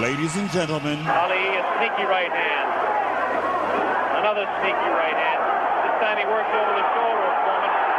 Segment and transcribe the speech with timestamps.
[0.00, 2.68] Ladies and gentlemen, Ali, a sneaky right hand.
[4.24, 5.40] Another sneaky right hand.
[5.84, 7.91] This time he works over the shoulder of.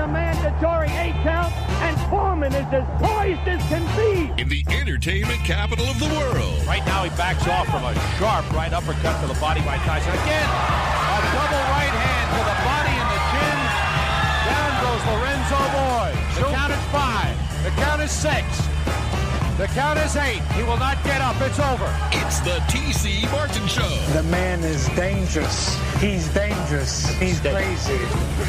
[0.00, 1.52] The mandatory eight count,
[1.84, 4.32] and Foreman is as poised as can be.
[4.40, 6.56] In the entertainment capital of the world.
[6.64, 10.08] Right now he backs off from a sharp right uppercut to the body by Tyson.
[10.24, 13.58] Again, a double right hand to the body and the chin.
[14.48, 16.16] Down goes Lorenzo Boyd.
[16.32, 17.36] The count is five.
[17.62, 18.59] The count is six.
[19.60, 20.40] The count is eight.
[20.56, 21.36] He will not get up.
[21.42, 21.84] It's over.
[22.12, 23.86] It's the TC Martin Show.
[24.14, 25.76] The man is dangerous.
[26.00, 27.06] He's dangerous.
[27.20, 28.00] He's crazy.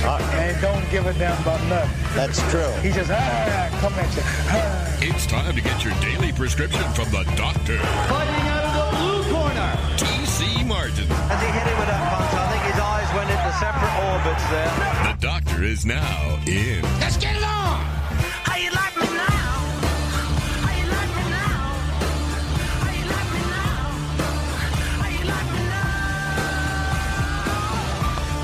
[0.08, 2.16] and don't give a damn about nothing.
[2.16, 2.72] That's true.
[2.80, 4.22] He just ah, come at you.
[4.24, 4.98] Ah.
[5.02, 9.34] It's time to get your daily prescription from the doctor, Fighting out of the blue
[9.36, 9.72] corner.
[10.00, 11.12] TC Martin.
[11.28, 14.48] As he hit it with that punch, I think his eyes went into separate orbits
[14.48, 15.12] there.
[15.12, 16.82] The doctor is now in.
[17.02, 17.61] Let's get it on.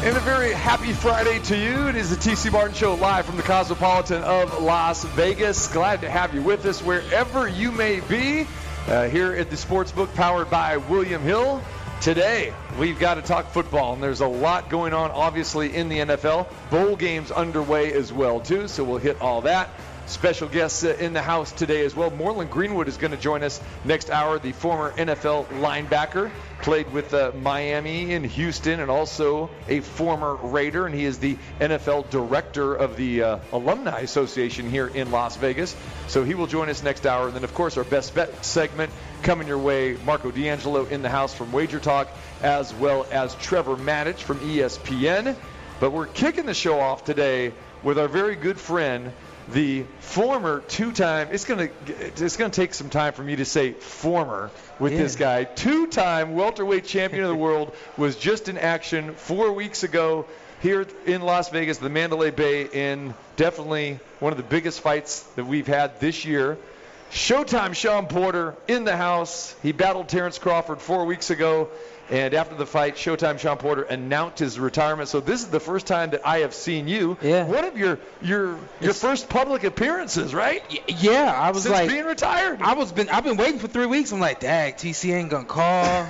[0.08, 1.90] And a very happy Friday to you.
[1.90, 5.68] It is the TC Martin Show live from the Cosmopolitan of Las Vegas.
[5.68, 8.48] Glad to have you with us wherever you may be
[8.88, 11.62] uh, here at the Sportsbook powered by William Hill.
[12.00, 15.98] Today, we've got to talk football, and there's a lot going on, obviously, in the
[15.98, 16.48] NFL.
[16.70, 19.70] Bowl games underway as well, too, so we'll hit all that.
[20.08, 22.10] Special guests uh, in the house today as well.
[22.10, 27.14] Morlon Greenwood is going to join us next hour, the former NFL linebacker, played with
[27.14, 32.74] uh, Miami and Houston, and also a former Raider, and he is the NFL director
[32.74, 35.76] of the uh, Alumni Association here in Las Vegas.
[36.08, 37.28] So he will join us next hour.
[37.28, 39.98] And then, of course, our best bet segment coming your way.
[40.06, 42.08] Marco D'Angelo in the house from Wager Talk,
[42.42, 45.36] as well as Trevor Maddich from ESPN.
[45.82, 47.52] But we're kicking the show off today
[47.84, 49.12] with our very good friend,
[49.50, 51.30] the former two-time.
[51.32, 55.46] It's gonna it's gonna take some time for me to say former with this guy.
[55.46, 60.26] Two-time welterweight champion of the world was just in action four weeks ago
[60.62, 65.46] here in Las Vegas, the Mandalay Bay, in definitely one of the biggest fights that
[65.46, 66.58] we've had this year.
[67.12, 69.56] Showtime Shawn Porter in the house.
[69.64, 71.70] He battled Terrence Crawford four weeks ago.
[72.10, 75.10] And after the fight, Showtime Shawn Porter announced his retirement.
[75.10, 77.18] So this is the first time that I have seen you.
[77.22, 77.44] Yeah.
[77.44, 80.64] One of your your your It's- first public appearances, right?
[80.88, 82.62] Yeah, I was Since like, being retired.
[82.62, 84.14] I was been, I've been waiting for three weeks.
[84.14, 86.08] I'm like, Dag, TC ain't gonna call.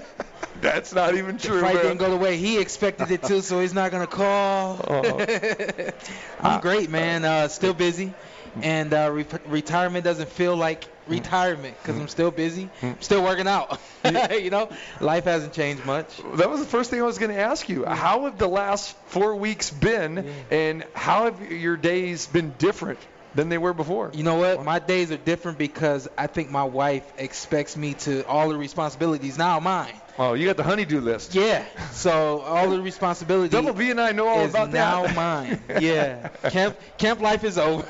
[0.60, 1.82] That's not even true, The Fight man.
[1.84, 4.80] didn't go the way he expected it to, so he's not gonna call.
[4.88, 5.26] Oh.
[6.40, 7.24] I'm great, man.
[7.24, 8.12] Uh, still busy,
[8.56, 8.64] Mm-hmm.
[8.64, 11.12] and uh, re- retirement doesn't feel like mm-hmm.
[11.12, 12.08] retirement because I'm mm-hmm.
[12.08, 13.78] still busy, still working out.
[14.30, 16.06] you know, life hasn't changed much.
[16.36, 17.84] That was the first thing I was going to ask you.
[17.84, 22.98] How have the last four weeks been, and how have your days been different
[23.36, 24.10] than they were before?
[24.14, 24.64] You know what?
[24.64, 29.38] My days are different because I think my wife expects me to all the responsibilities
[29.38, 29.92] now mine.
[30.18, 31.34] Oh, you got the honeydew list.
[31.34, 31.62] Yeah.
[31.92, 35.14] So all the responsibility Double B and I know all about now that.
[35.14, 35.62] Now mine.
[35.80, 36.28] Yeah.
[36.50, 37.84] Camp camp life is over.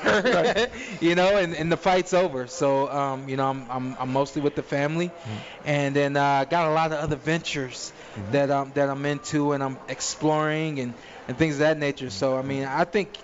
[0.99, 2.47] you know, and, and the fight's over.
[2.47, 5.09] So um, you know, I'm I'm, I'm mostly with the family,
[5.63, 7.93] and then uh, got a lot of other ventures
[8.31, 10.93] that um that I'm into and I'm exploring and
[11.29, 12.09] and things of that nature.
[12.09, 13.17] So I mean, I think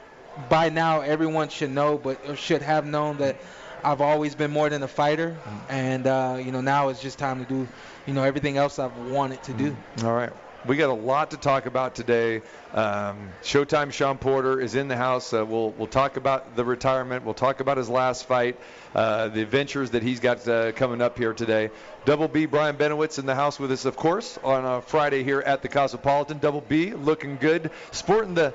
[0.49, 3.37] by now everyone should know, but or should have known that.
[3.85, 5.35] I've always been more than a fighter,
[5.67, 7.67] and uh, you know now it's just time to do,
[8.05, 9.75] you know, everything else I've wanted to do.
[10.05, 10.31] All right.
[10.65, 12.41] We got a lot to talk about today.
[12.73, 15.33] Um, Showtime Shawn Porter is in the house.
[15.33, 17.25] Uh, we'll we'll talk about the retirement.
[17.25, 18.57] We'll talk about his last fight,
[18.95, 21.69] uh, the adventures that he's got uh, coming up here today.
[22.05, 25.41] Double B Brian Benowitz in the house with us, of course, on a Friday here
[25.41, 26.37] at the Cosmopolitan.
[26.37, 28.53] Double B looking good, sporting the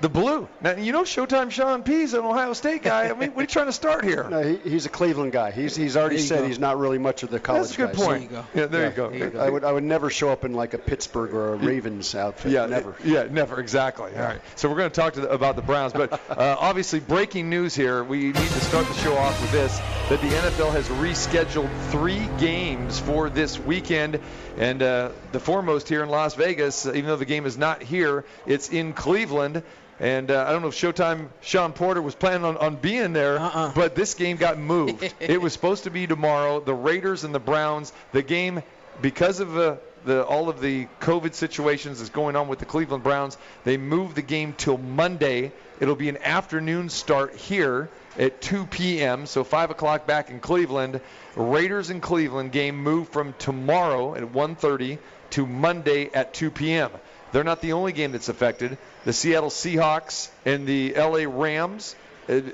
[0.00, 0.48] the blue.
[0.60, 3.08] Now you know Showtime Shawn P's an Ohio State guy.
[3.08, 4.24] I mean, what are you trying to start here?
[4.36, 5.50] No, he, he's a Cleveland guy.
[5.52, 6.46] He's he's already said go.
[6.48, 8.30] he's not really much of the college That's a good guy, point.
[8.30, 8.60] There you go.
[8.60, 8.88] Yeah, there Yeah.
[8.90, 9.10] you go.
[9.10, 9.40] There you go.
[9.40, 12.52] I would I would never show up in like a Pittsburgh or a Ravens outfit.
[12.52, 12.94] Yeah, never.
[13.04, 13.60] Yeah, never.
[13.60, 14.14] Exactly.
[14.14, 14.40] All right.
[14.56, 17.74] So we're going to talk to the, about the Browns, but uh, obviously breaking news
[17.74, 18.04] here.
[18.04, 19.78] We need to start the show off with this:
[20.08, 24.20] that the NFL has rescheduled three games for this weekend,
[24.58, 26.84] and uh, the foremost here in Las Vegas.
[26.86, 29.62] Even though the game is not here, it's in Cleveland.
[29.98, 33.38] And uh, I don't know if Showtime Shawn Porter was planning on, on being there,
[33.38, 33.72] Uh-uh.
[33.74, 35.14] but this game got moved.
[35.20, 36.60] it was supposed to be tomorrow.
[36.60, 37.92] The Raiders and the Browns.
[38.12, 38.62] The game
[39.00, 43.02] because of uh, the all of the COVID situations that's going on with the Cleveland
[43.04, 45.52] Browns, they moved the game till Monday.
[45.80, 47.88] It'll be an afternoon start here
[48.18, 49.26] at 2 p.m.
[49.26, 51.00] So 5 o'clock back in Cleveland.
[51.34, 54.98] Raiders and Cleveland game moved from tomorrow at 1:30
[55.30, 56.90] to Monday at 2 p.m.
[57.32, 58.78] They're not the only game that's affected.
[59.04, 61.96] The Seattle Seahawks and the LA Rams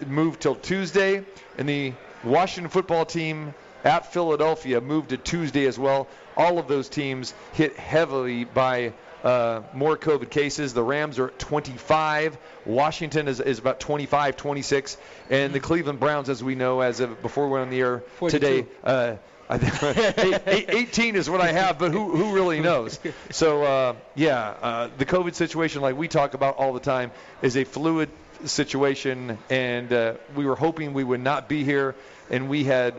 [0.06, 1.24] moved till Tuesday,
[1.58, 1.92] and the
[2.24, 3.54] Washington football team
[3.84, 6.08] at Philadelphia moved to Tuesday as well.
[6.36, 8.92] All of those teams hit heavily by
[9.24, 10.74] uh, more COVID cases.
[10.74, 12.36] The Rams are at 25.
[12.64, 14.96] Washington is, is about 25, 26.
[15.30, 17.98] And the Cleveland Browns, as we know, as of before we went on the air
[18.16, 18.38] 42.
[18.38, 19.16] today, uh,
[19.52, 22.98] I think- eight- eight- 18 is what I have, but who, who really knows?
[23.30, 27.10] So, uh, yeah, uh, the COVID situation, like we talk about all the time,
[27.42, 28.08] is a fluid
[28.44, 31.94] situation, and uh, we were hoping we would not be here,
[32.30, 32.94] and we had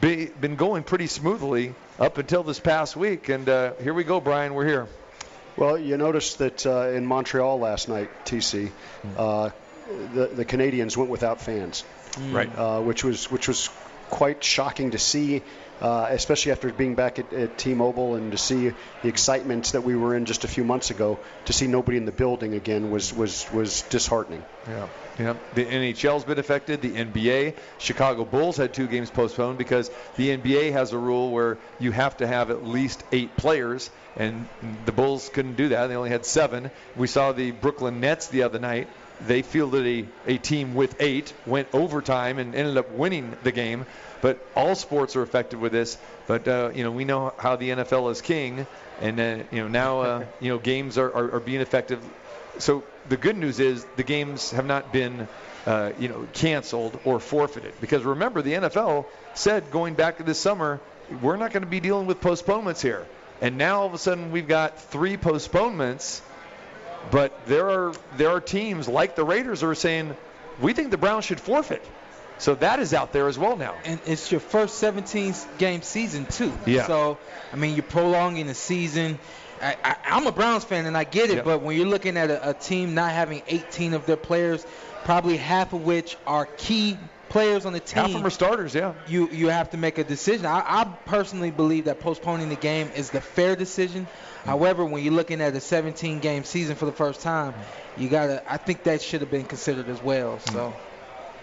[0.00, 4.20] be, been going pretty smoothly up until this past week, and uh, here we go,
[4.20, 4.88] Brian, we're here.
[5.56, 8.70] Well, you noticed that uh, in Montreal last night, TC,
[9.16, 9.50] uh,
[10.14, 11.84] the the Canadiens went without fans,
[12.18, 12.50] Right.
[12.58, 13.70] uh, which was which was
[14.10, 15.42] quite shocking to see,
[15.80, 18.72] uh, especially after being back at, at T-Mobile and to see
[19.02, 21.18] the excitement that we were in just a few months ago.
[21.46, 24.44] To see nobody in the building again was was was disheartening.
[24.68, 24.88] Yeah.
[25.18, 25.34] Yeah.
[25.54, 26.82] The NHL's been affected.
[26.82, 31.58] The NBA, Chicago Bulls had two games postponed because the NBA has a rule where
[31.78, 34.48] you have to have at least eight players, and
[34.86, 35.86] the Bulls couldn't do that.
[35.86, 36.70] They only had seven.
[36.96, 38.88] We saw the Brooklyn Nets the other night.
[39.26, 43.86] They fielded a, a team with eight, went overtime, and ended up winning the game.
[44.20, 45.98] But all sports are affected with this.
[46.26, 48.66] But uh, you know, we know how the NFL is king,
[49.00, 51.98] and uh, you know now uh, you know games are, are, are being affected
[52.58, 55.28] so the good news is the games have not been,
[55.66, 57.74] uh, you know, canceled or forfeited.
[57.80, 60.80] Because remember, the NFL said going back to this summer,
[61.20, 63.06] we're not going to be dealing with postponements here.
[63.40, 66.22] And now all of a sudden we've got three postponements,
[67.10, 70.16] but there are there are teams like the Raiders who are saying
[70.60, 71.84] we think the Browns should forfeit.
[72.38, 73.76] So that is out there as well now.
[73.84, 76.52] And it's your first 17 game season too.
[76.66, 76.86] Yeah.
[76.86, 77.18] So
[77.52, 79.18] I mean, you're prolonging the season.
[79.62, 81.42] I, I, I'm a Browns fan and I get it, Yeah.
[81.42, 84.66] but when you're looking at a, a team not having 18 of their players,
[85.04, 86.98] probably half of which are key
[87.34, 88.94] players on the team, Half of them are starters, yeah.
[89.08, 90.46] you you have to make a decision.
[90.46, 94.06] I, I personally believe that postponing the game is the fair decision.
[94.06, 94.48] Mm-hmm.
[94.50, 97.52] However, when you're looking at a 17 game season for the first time,
[97.96, 98.40] you gotta.
[98.50, 100.38] I think that should have been considered as well.
[100.38, 100.52] So.
[100.52, 100.93] Mm-hmm.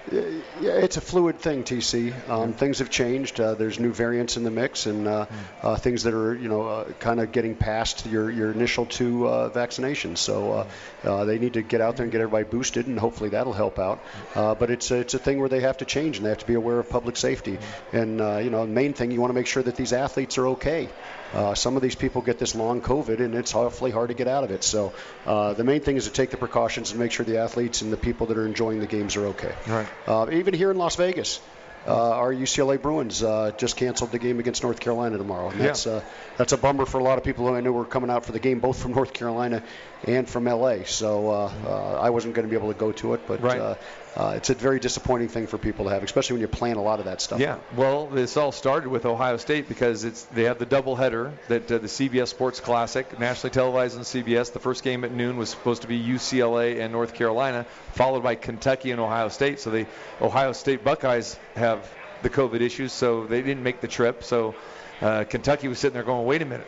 [0.10, 2.28] Yeah, it's a fluid thing, TC.
[2.28, 3.40] Um, things have changed.
[3.40, 5.28] Uh, there's new variants in the mix, and uh,
[5.62, 9.28] uh, things that are, you know, uh, kind of getting past your, your initial two
[9.28, 10.18] uh, vaccinations.
[10.18, 10.68] So uh,
[11.04, 13.78] uh, they need to get out there and get everybody boosted, and hopefully that'll help
[13.78, 14.00] out.
[14.34, 16.40] Uh, but it's a, it's a thing where they have to change, and they have
[16.40, 17.60] to be aware of public safety.
[17.94, 20.38] And uh, you know, the main thing you want to make sure that these athletes
[20.40, 20.90] are okay.
[21.34, 24.28] Uh, some of these people get this long COVID, and it's awfully hard to get
[24.28, 24.64] out of it.
[24.64, 24.94] So
[25.26, 27.92] uh, the main thing is to take the precautions and make sure the athletes and
[27.92, 29.54] the people that are enjoying the games are okay.
[29.68, 29.88] Right.
[30.08, 31.40] Uh, even here in Las Vegas,
[31.88, 35.50] uh, our UCLA Bruins uh, just canceled the game against North Carolina tomorrow.
[35.50, 35.66] And Yeah.
[35.68, 36.02] that's uh,
[36.38, 38.34] that's a bummer for a lot of people who I knew were coming out for
[38.34, 39.64] the game, both from North Carolina
[40.06, 40.84] and from LA.
[40.86, 43.78] So uh, uh, I wasn't going to be able to go to it, but Right.
[44.16, 46.82] Uh, it's a very disappointing thing for people to have, especially when you're playing a
[46.82, 47.40] lot of that stuff.
[47.40, 51.72] Yeah, well, this all started with Ohio State because it's they have the doubleheader that
[51.72, 54.52] uh, the CBS Sports Classic, nationally televised on CBS.
[54.52, 58.36] The first game at noon was supposed to be UCLA and North Carolina, followed by
[58.36, 59.62] Kentucky and Ohio State.
[59.62, 59.86] So the
[60.20, 61.90] Ohio State Buckeyes have
[62.22, 64.24] the COVID issues, so they didn't make the trip.
[64.24, 64.56] So.
[65.02, 66.68] Uh, Kentucky was sitting there going, "Wait a minute,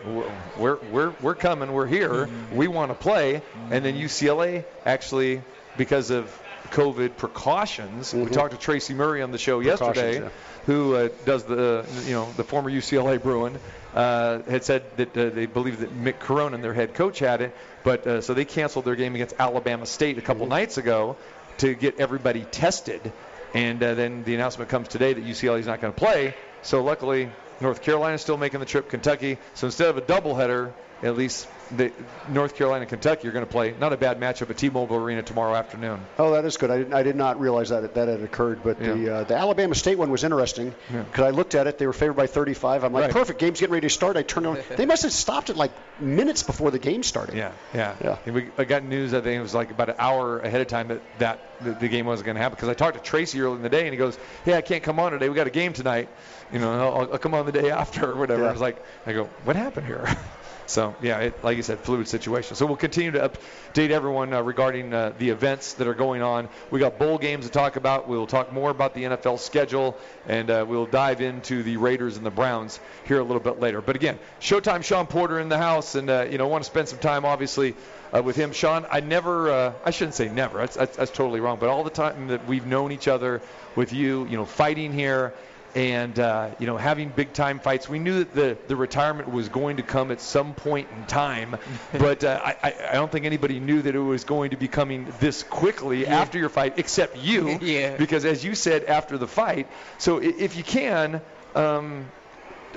[0.57, 5.43] we're we're we're coming, we're here, we want to play." And then UCLA actually,
[5.77, 6.35] because of
[6.72, 8.32] COVID precautions, we Mhm.
[8.32, 10.29] talked to Tracy Murray on the show yesterday, yeah.
[10.65, 13.58] who uh, does the you know the former UCLA Bruin,
[13.96, 17.55] uh, had said that uh, they believe that Mick Cronin, their head coach, had it,
[17.84, 21.15] but uh, so they canceled their game against Alabama State a couple nights ago
[21.60, 23.12] to get everybody tested,
[23.53, 26.34] and uh, then the announcement comes today that UCLA is not going to play.
[26.63, 27.29] So luckily,
[27.62, 28.89] North Carolina is still making the trip.
[28.89, 29.38] Kentucky.
[29.53, 30.72] So instead of a doubleheader,
[31.03, 31.91] at least the
[32.29, 33.74] North Carolina and Kentucky are going to play.
[33.79, 36.00] Not a bad matchup at T-Mobile Arena tomorrow afternoon.
[36.19, 36.69] Oh, that is good.
[36.72, 39.74] I, didn't- I did not realize that that had occurred, but the uh, the Alabama
[39.75, 41.01] State one was interesting Yeah.
[41.03, 41.77] because I looked at it.
[41.77, 42.83] They were favored by 35.
[42.83, 43.12] I'm like, Right.
[43.12, 43.39] perfect.
[43.39, 44.17] Game's getting ready to start.
[44.17, 44.57] I turned on.
[44.77, 47.36] They must have stopped it like minutes before the game started.
[47.36, 48.17] Yeah, yeah, Yeah.
[48.25, 49.13] And we I got news.
[49.13, 51.88] I think it was like about an hour ahead of time that that the, the
[51.88, 53.91] game wasn't going to happen because I talked to Tracy early in the day and
[53.91, 55.27] he goes, "Yeah, I can't come on today.
[55.29, 56.10] We got a game tonight.
[56.51, 58.50] You know, I'll, I'll come on the day after or whatever." Yeah.
[58.50, 60.05] I was like, I go, "What happened here?"
[60.65, 62.55] So yeah, it, like you said, fluid situation.
[62.55, 66.50] So we'll continue to update everyone uh, regarding uh, the events that are going on.
[66.72, 68.08] We got bowl games to talk about.
[68.08, 72.25] We'll talk more about the NFL schedule, and uh, we'll dive into the Raiders and
[72.25, 73.82] the Browns here a little bit later.
[73.82, 76.88] But again, Showtime Shawn Porter in the house, and uh, you know want to spend
[76.88, 77.75] some time obviously
[78.13, 78.51] uh, with him.
[78.51, 80.60] Shawn, I never, uh, I shouldn't say never.
[80.60, 81.58] That's, that's that's totally wrong.
[81.60, 83.41] But all the time that we've known each other
[83.75, 85.34] with you, you know, fighting here
[85.75, 87.89] and uh, you know having big time fights.
[87.89, 91.57] We knew that the, the retirement was going to come at some point in time,
[91.91, 95.11] but uh, I, I don't think anybody knew that it was going to be coming
[95.19, 97.59] this quickly after your fight, except you.
[97.63, 97.95] Yeah.
[97.95, 101.21] Because as you said after the fight, so if you can,
[101.55, 102.05] um,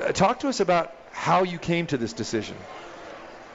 [0.00, 2.56] uh, talk to us about how you came to this decision.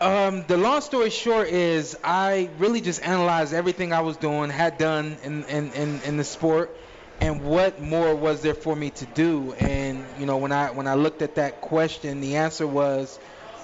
[0.01, 4.79] Um, the long story short is I really just analyzed everything I was doing, had
[4.79, 6.75] done in, in, in, in the sport,
[7.21, 9.53] and what more was there for me to do.
[9.53, 13.19] And you know, when I when I looked at that question, the answer was,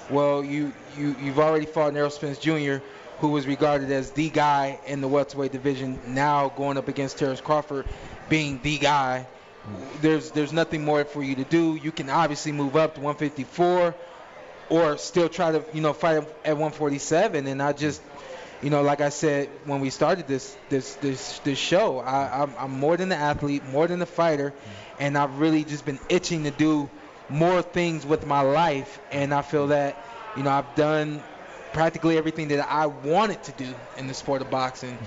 [0.08, 2.76] well, you you you've already fought Errol Spence Jr.,
[3.18, 6.00] who was regarded as the guy in the welterweight division.
[6.06, 7.86] Now going up against Terrence Crawford,
[8.28, 9.26] being the guy.
[10.00, 11.74] There's there's nothing more for you to do.
[11.74, 13.94] You can obviously move up to 154
[14.70, 18.00] or still try to you know fight at 147 and I just
[18.62, 22.54] you know like I said when we started this this this this show I I'm,
[22.58, 24.52] I'm more than the athlete more than the fighter
[24.98, 26.90] and I've really just been itching to do
[27.28, 29.96] more things with my life and I feel that
[30.36, 31.22] you know I've done
[31.72, 34.98] practically everything that I wanted to do in the sport of boxing.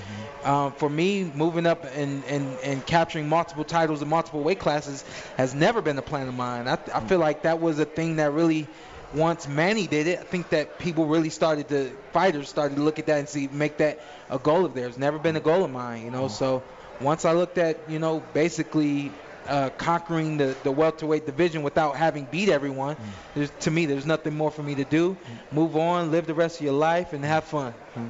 [0.44, 5.04] Um, for me, moving up and, and, and capturing multiple titles in multiple weight classes
[5.38, 6.68] has never been a plan of mine.
[6.68, 8.68] I, I feel like that was a thing that really,
[9.14, 13.00] once Manny did it, I think that people really started to, fighters started to look
[13.00, 14.00] at that and see, make that
[14.30, 14.98] a goal of theirs.
[14.98, 16.26] Never been a goal of mine, you know.
[16.26, 16.34] Mm-hmm.
[16.34, 16.64] So
[17.00, 19.12] once I looked at, you know, basically
[19.48, 22.96] uh, conquering the, the welterweight division without having beat everyone.
[22.96, 23.00] Mm.
[23.36, 25.18] There's, to me, there's nothing more for me to do.
[25.50, 25.56] Mm.
[25.56, 27.74] Move on, live the rest of your life, and have fun.
[27.98, 28.10] Mm.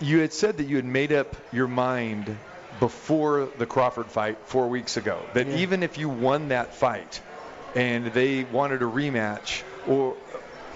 [0.00, 2.36] You had said that you had made up your mind
[2.80, 5.58] before the Crawford fight four weeks ago that Yeah.
[5.58, 7.20] even if you won that fight
[7.74, 10.16] and they wanted a rematch or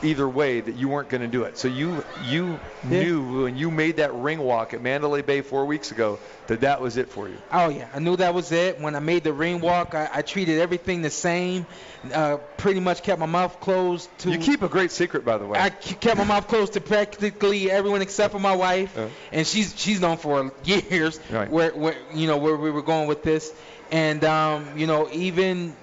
[0.02, 1.56] either way that you weren't going to do it.
[1.56, 3.00] So you you Yeah.
[3.04, 6.18] knew when you made that ring walk at Mandalay Bay four weeks ago
[6.48, 7.38] that that was it for you.
[7.50, 8.80] Oh yeah, I knew that was it.
[8.80, 11.66] When I made the ring walk, I, I treated everything the same.
[12.12, 14.30] Uh, pretty much kept my mouth closed to.
[14.32, 15.58] You keep a great secret, by the way.
[15.58, 19.08] I kept my mouth closed to practically everyone except for my wife, Uh.
[19.32, 21.48] and she's she's known for years Right.
[21.50, 23.50] where, where you know where we were going with this,
[23.90, 25.76] and um, you know even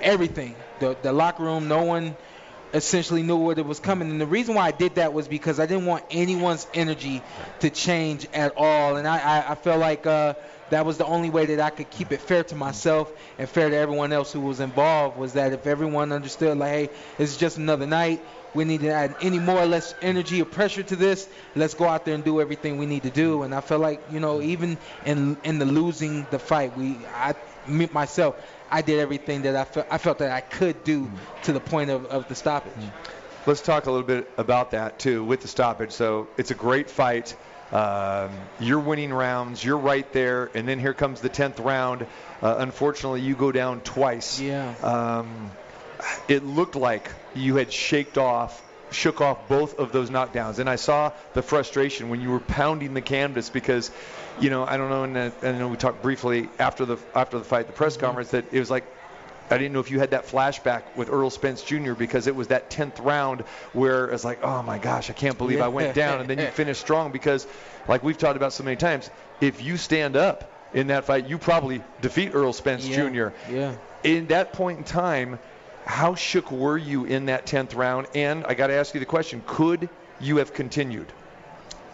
[0.00, 2.16] everything the the locker room, no one
[2.72, 4.10] essentially knew what it was coming.
[4.10, 7.22] And the reason why I did that was because I didn't want anyone's energy
[7.60, 10.06] to change at all, and I I, I felt like.
[10.06, 10.34] Uh,
[10.70, 13.68] that was the only way that I could keep it fair to myself and fair
[13.68, 17.36] to everyone else who was involved was that if everyone understood like hey this is
[17.36, 18.22] just another night
[18.54, 21.86] we need to add any more or less energy or pressure to this let's go
[21.86, 24.40] out there and do everything we need to do and I felt like you know
[24.40, 27.34] even in in the losing the fight we I
[27.66, 28.36] myself
[28.72, 31.10] I did everything that I felt I felt that I could do
[31.44, 32.72] to the point of, of the stoppage
[33.44, 35.90] Let's talk a little bit about that too with the stoppage.
[35.90, 37.36] So it's a great fight.
[37.72, 39.64] Um, you're winning rounds.
[39.64, 42.06] You're right there, and then here comes the tenth round.
[42.40, 44.40] Uh, unfortunately, you go down twice.
[44.40, 44.74] Yeah.
[44.82, 45.50] Um,
[46.28, 48.62] it looked like you had shaked off,
[48.92, 52.94] shook off both of those knockdowns, and I saw the frustration when you were pounding
[52.94, 53.90] the canvas because,
[54.40, 57.38] you know, I don't know, and uh, I know we talked briefly after the after
[57.38, 58.84] the fight, the press conference, that it was like
[59.50, 61.92] I didn't know if you had that flashback with Errol Spence Jr.
[61.92, 63.42] because it was that 10th round
[63.74, 66.46] where it's like, oh my gosh, I can't believe I went down, and then you
[66.52, 67.46] finished strong because,
[67.88, 71.36] like we've talked about so many times, if you stand up in that fight, you
[71.38, 73.08] probably defeat Errol Spence Yeah.
[73.08, 73.28] Jr.
[73.50, 75.38] yeah In that point in time,
[75.84, 78.06] how shook were you in that 10th round?
[78.14, 79.88] And I got to ask you the question: Could
[80.20, 81.12] you have continued?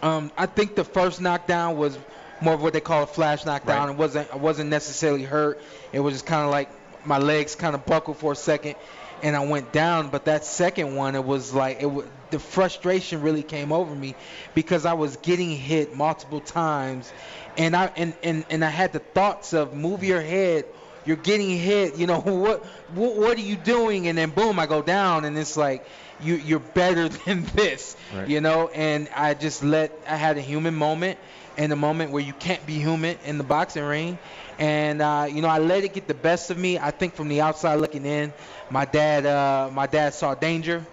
[0.03, 1.99] Um, I think the first knockdown was
[2.41, 3.89] more of what they call a flash knockdown.
[3.89, 3.93] Right.
[3.95, 5.61] It wasn't I wasn't necessarily hurt.
[5.93, 6.71] It was just kind of like
[7.05, 8.77] my legs kind of buckled for a second,
[9.23, 10.09] and I went down.
[10.11, 14.15] But that second one, it was like it was, the frustration really came over me
[14.55, 17.13] because I was getting hit multiple times,
[17.57, 20.67] and I and, and, and I had the thoughts of move your head.
[21.09, 21.97] You're getting hit.
[21.97, 23.17] You know what, what?
[23.17, 24.09] What are you doing?
[24.09, 25.87] And then boom, I go down, and it's like
[26.21, 27.97] you you're better than this.
[28.15, 28.29] Right.
[28.29, 31.19] You know, and I just let I had a human moment
[31.57, 34.19] and a moment where you can't be human in the boxing ring.
[34.59, 36.79] And uh, you know, I let it get the best of me.
[36.79, 38.35] I think from the outside looking in,
[38.69, 40.85] my dad uh, my dad saw danger,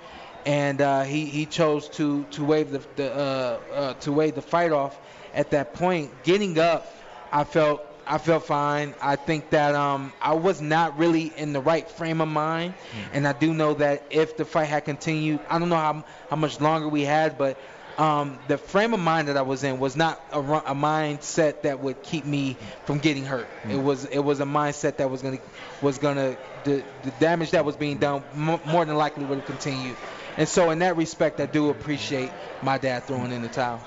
[0.45, 4.41] and uh, he he chose to to wave the, the uh, uh, to wave the
[4.41, 4.97] fight off
[5.33, 6.23] at that point.
[6.23, 6.87] Getting up,
[7.33, 8.93] I felt I felt fine.
[9.01, 12.75] I think that um, I was not really in the right frame of mind,
[13.13, 16.35] and I do know that if the fight had continued, I don't know how how
[16.35, 17.57] much longer we had, but
[17.97, 21.79] um, the frame of mind that I was in was not a, a mindset that
[21.79, 23.49] would keep me from getting hurt.
[23.67, 25.39] It was it was a mindset that was gonna
[25.81, 29.47] was gonna the, the damage that was being done mo more than likely would have
[29.47, 29.97] continued.
[30.37, 33.81] And so in that respect, I do appreciate my dad throwing in the towel.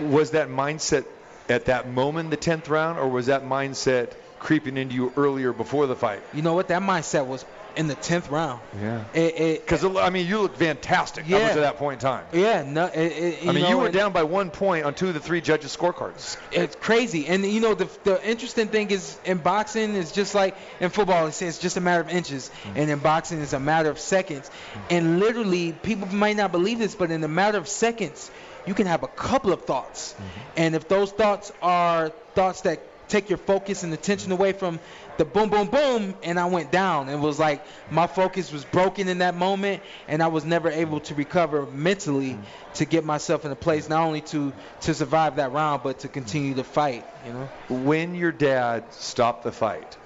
[0.00, 1.04] Was that mindset
[1.48, 5.86] at that moment, the 10th round, or was that mindset creeping into you earlier before
[5.86, 6.20] the fight?
[6.32, 6.68] You know what?
[6.68, 7.44] That mindset was
[7.76, 8.60] in the tenth round.
[8.80, 9.02] Yeah.
[9.14, 11.54] It, Because I mean, you looked fantastic up Yeah.
[11.54, 12.24] to that point in time.
[12.32, 12.86] yeah, no.
[12.86, 15.20] It, it, I mean, know, you were down by one point on two of the
[15.20, 16.36] three judges' scorecards.
[16.52, 17.26] it's crazy.
[17.26, 21.26] And you know the the interesting thing is in boxing it's just like in football.
[21.26, 22.72] It says it's just a matter of inches, mm.
[22.76, 24.50] and in boxing it's a matter of seconds.
[24.90, 28.30] And literally, people might not believe this, but in a matter of seconds,
[28.66, 30.40] you can have a couple of thoughts, mm-hmm.
[30.56, 34.40] and if those thoughts are thoughts that take your focus and attention mm-hmm.
[34.40, 34.80] away from
[35.16, 37.08] the boom, boom, boom, and I went down.
[37.08, 41.00] It was like my focus was broken in that moment, and I was never able
[41.00, 42.72] to recover mentally mm-hmm.
[42.74, 44.52] to get myself in a place not only to
[44.82, 47.06] to survive that round, but to continue to fight.
[47.26, 47.48] You know.
[47.68, 49.96] When your dad stopped the fight,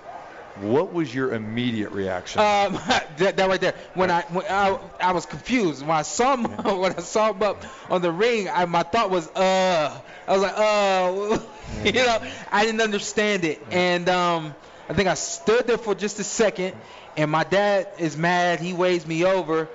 [0.60, 2.40] what was your immediate reaction?
[2.40, 2.72] Um,
[3.18, 3.74] that, that right there.
[3.94, 6.44] When I when I, I was confused when I saw him
[6.80, 8.48] when I saw him up on the ring.
[8.48, 10.00] I, my thought was uh.
[10.26, 11.38] I was like uh.
[11.84, 14.54] you know, I didn't understand it, and um,
[14.88, 16.74] I think I stood there for just a second,
[17.16, 18.60] and my dad is mad.
[18.60, 19.68] He waves me over,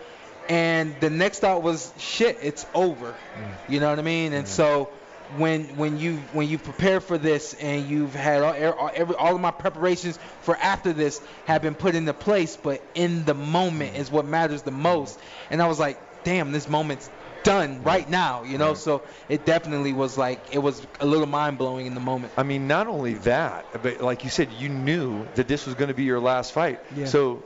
[0.50, 2.40] and the next thought was shit.
[2.42, 3.16] It's over.
[3.68, 4.34] You know what I mean?
[4.34, 4.90] And so
[5.38, 9.16] when when you when you prepare for this and you've had all, er, all- every
[9.16, 13.34] all of my preparations for after this have been put into place, but in the
[13.34, 15.20] moment is what matters the most.
[15.50, 17.10] And I was like, damn, this moment's
[17.44, 18.74] done right now, you know.
[18.74, 22.34] So it definitely was like it was a little mind blowing in the moment.
[22.38, 25.90] I mean, not only that, but like you said, you knew that this was going
[25.90, 26.80] to be your last fight.
[26.96, 27.06] Yeah.
[27.06, 27.44] So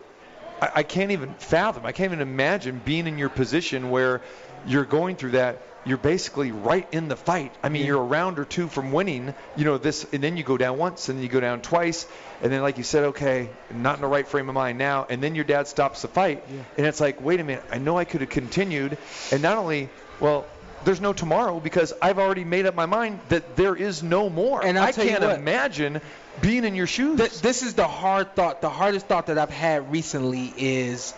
[0.61, 4.21] I, I can't even fathom, I can't even imagine being in your position where
[4.65, 5.61] you're going through that.
[5.87, 7.53] You're basically right in the fight.
[7.63, 10.43] I mean, you're a round or two from winning, you know, this, and then you
[10.43, 12.05] go down once, and then you go down twice,
[12.43, 15.23] and then, like you said, okay, not in the right frame of mind now, and
[15.23, 16.43] then your dad stops the fight,
[16.77, 18.97] and it's like, wait a minute, I know I could have continued,
[19.31, 19.89] and not only,
[20.19, 20.45] well,
[20.83, 24.63] there's no tomorrow because I've already made up my mind that there is no more.
[24.63, 25.37] And I'll I can't what.
[25.37, 26.01] imagine
[26.41, 27.17] being in your shoes.
[27.17, 28.61] Th- this is the hard thought.
[28.61, 31.13] The hardest thought that I've had recently is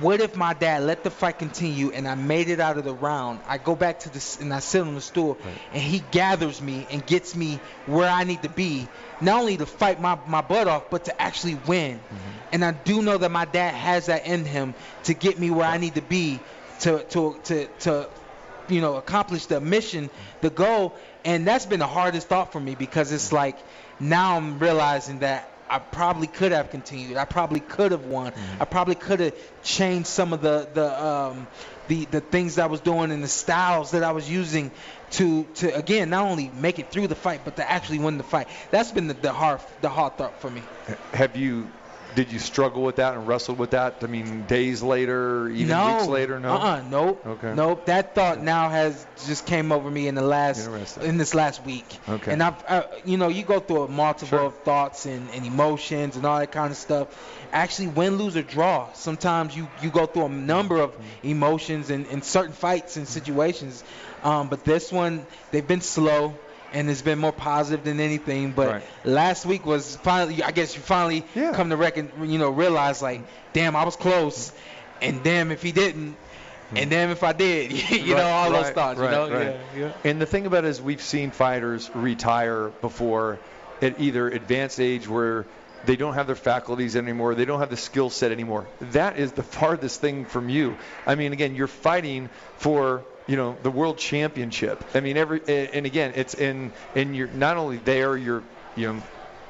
[0.00, 2.94] what if my dad let the fight continue and I made it out of the
[2.94, 3.40] round?
[3.46, 5.38] I go back to this and I sit on the stool
[5.72, 8.88] and he gathers me and gets me where I need to be,
[9.20, 11.98] not only to fight my, my butt off, but to actually win.
[11.98, 12.16] Mm-hmm.
[12.52, 14.74] And I do know that my dad has that in him
[15.04, 16.40] to get me where I need to be
[16.80, 18.08] to to to to
[18.68, 20.94] you know accomplish the mission, the goal.
[21.24, 23.56] And that's been the hardest thought for me because it's like
[24.00, 27.16] now I'm realizing that I probably could have continued.
[27.16, 28.34] I probably could have won.
[28.60, 31.46] I probably could have changed some of the the um,
[31.88, 34.70] the the things that I was doing and the styles that I was using
[35.12, 38.24] to to again not only make it through the fight but to actually win the
[38.24, 38.48] fight.
[38.70, 40.62] That's been the, the hard the hard thought for me.
[41.14, 41.70] Have you?
[42.14, 43.96] Did you struggle with that and wrestle with that?
[44.02, 45.94] I mean, days later, even no.
[45.96, 46.52] weeks later, no.
[46.52, 47.26] Uh-uh, nope.
[47.26, 47.54] Okay.
[47.54, 47.86] Nope.
[47.86, 51.86] That thought now has just came over me in the last in this last week.
[52.08, 52.32] Okay.
[52.32, 54.46] And I've, uh, you know, you go through a multiple Sure.
[54.46, 57.08] of thoughts and, and emotions and all that kind of stuff.
[57.52, 58.92] Actually, win, lose, or draw.
[58.92, 63.82] Sometimes you you go through a number of emotions and, and certain fights and situations.
[64.22, 66.34] Um, but this one, they've been slow.
[66.72, 68.52] And it's been more positive than anything.
[68.52, 68.82] But Right.
[69.04, 71.52] last week was finally, I guess you finally Yeah.
[71.52, 74.52] come to reckon, you know, realize like, damn, I was close,
[75.02, 76.16] and damn if he didn't,
[76.70, 76.76] hmm.
[76.76, 79.56] and damn if I did, you know, Right, all those thoughts, right, you know, right.
[79.76, 79.92] yeah, yeah.
[80.10, 83.38] And the thing about it is, we've seen fighters retire before
[83.82, 85.44] at either advanced age where
[85.84, 88.66] they don't have their faculties anymore, they don't have the skill set anymore.
[88.92, 90.76] That is the farthest thing from you.
[91.06, 94.84] I mean, again, you're fighting for you know the world championship.
[94.94, 98.42] I mean, every and again, it's in and you're not only there, you're
[98.76, 99.02] you know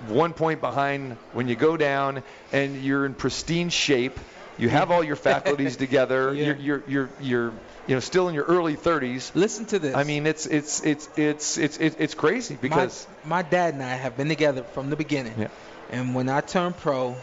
[0.08, 4.18] one point behind when you go down, and you're in pristine shape.
[4.58, 6.34] You have all your faculties together.
[6.34, 6.46] Yeah.
[6.46, 7.52] You're, you're you're you're
[7.86, 9.34] you know still in your early 30s.
[9.34, 9.94] Listen to this.
[9.94, 13.82] I mean, it's it's it's it's it's it's, it's crazy because my, my dad and
[13.82, 15.34] I have been together from the beginning.
[15.38, 15.48] Yeah.
[15.90, 17.16] And when I turned pro,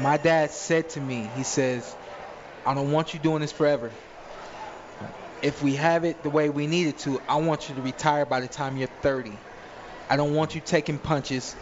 [0.00, 1.94] my dad said to me, he says,
[2.66, 3.90] I don't want you doing this forever.
[5.42, 8.24] If we have it the way we need it to, I want you to retire
[8.24, 9.36] by the time you're 30.
[10.08, 11.56] I don't want you taking punches,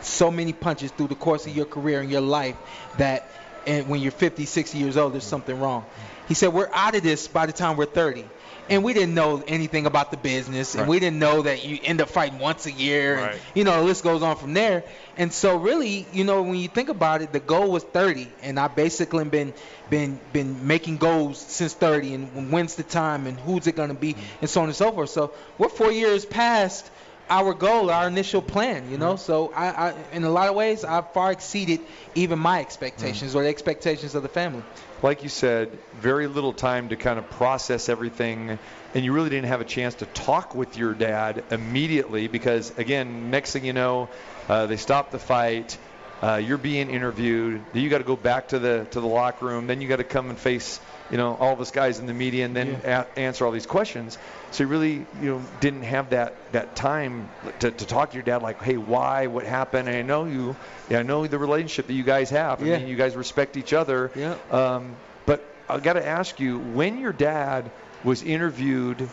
[0.00, 2.56] so many punches through the course of your career and your life
[2.98, 3.28] that
[3.66, 5.84] and when you're 50, 60 years old, there's something wrong.
[6.28, 8.24] He said, we're out of this by the time we're 30.
[8.68, 12.00] And we didn't know anything about the business, and we didn't know that you end
[12.00, 13.32] up fighting once a year, Right.
[13.32, 14.84] and you know the list goes on from there.
[15.16, 18.58] And so really, you know, when you think about it, the goal was 30, and
[18.58, 19.54] I basically been
[19.88, 23.94] been been making goals since 30, and when's the time, and who's it going to
[23.94, 24.22] be, mm-hmm.
[24.40, 25.10] and so on and so forth.
[25.10, 26.90] So we're four years past
[27.28, 29.16] our goal, our initial plan, you know.
[29.16, 31.80] So I, I, in a lot of ways, I far exceeded
[32.14, 34.62] even my expectations or the expectations of the family.
[35.02, 38.58] like you said, very little time to kind of process everything,
[38.94, 43.30] and you really didn't have a chance to talk with your dad immediately because, again,
[43.30, 44.08] next thing you know,
[44.48, 45.76] uh, they stop the fight.
[46.22, 47.62] Uh, you're being interviewed.
[47.72, 49.66] Then you got to go back to the to the locker room.
[49.66, 52.14] Then you got to come and face, you know, all of us guys in the
[52.14, 54.18] media, and then a- answer all these questions.
[54.50, 57.28] So you really, you know, didn't have that that time
[57.60, 59.88] to, to talk to your dad, like, hey, why, what happened?
[59.88, 60.56] And I know you,
[60.88, 62.62] yeah, I know the relationship that you guys have.
[62.62, 62.78] I Yeah.
[62.78, 64.10] mean, you guys respect each other.
[64.16, 64.36] Yeah.
[64.50, 67.70] Um, but I got to ask you, when your dad
[68.04, 69.08] was interviewed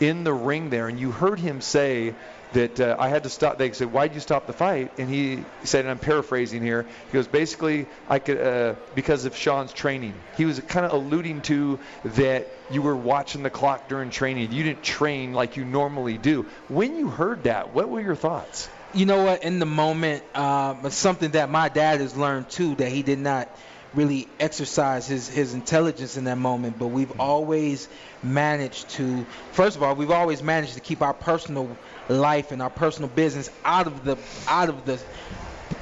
[0.00, 2.14] in the ring there, and you heard him say
[2.52, 3.58] that uh, I had to stop.
[3.58, 6.86] They said, "Why'd you stop the fight?" And he said, and I'm paraphrasing here.
[7.06, 10.14] He goes, basically, I could uh, because of Shawn's training.
[10.36, 14.52] He was kind of alluding to that you were watching the clock during training.
[14.52, 16.46] You didn't train like you normally do.
[16.68, 18.68] When you heard that, what were your thoughts?
[18.92, 19.44] you know what?
[19.44, 23.48] In the moment, um, something that my dad has learned too that he did not
[23.94, 26.78] really exercise his his intelligence in that moment.
[26.78, 27.88] But we've always
[28.22, 31.76] managed to, first of all, we've always managed to keep our personal
[32.10, 34.18] life and our personal business out of the
[34.48, 35.00] out of the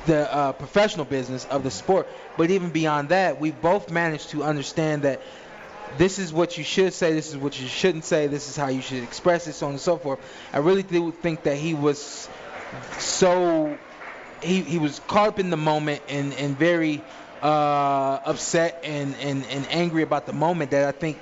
[0.07, 2.09] the uh, professional business of the sport.
[2.37, 5.21] But even beyond that, we've both managed to understand that
[5.97, 8.69] this is what you should say, this is what you shouldn't say, this is how
[8.69, 10.19] you should express it, so on and so forth.
[10.53, 12.29] I really do think that he was
[12.99, 13.79] so
[14.43, 17.03] he he was caught up in the moment and and very
[17.43, 21.19] uh, upset and, and and angry about the moment that I think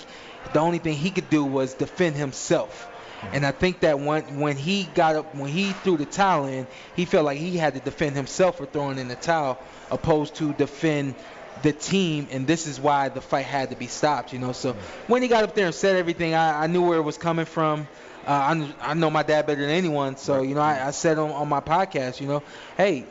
[0.53, 2.89] the only thing he could do was defend himself.
[3.33, 6.67] And I think that when when he got up when he threw the towel in,
[6.95, 9.59] he felt like he had to defend himself for throwing in the towel,
[9.91, 11.15] opposed to defend
[11.63, 12.29] the team.
[12.31, 14.33] And this is why the fight had to be stopped.
[14.33, 14.75] You know, so
[15.07, 17.47] when he got up there and said everything, I, I knew where it was coming
[17.47, 17.89] from.
[18.27, 18.31] Uh,
[18.83, 21.31] I, I know my dad better than anyone, so you know I, I said on,
[21.31, 22.43] on my podcast, you know,
[22.77, 23.07] hey,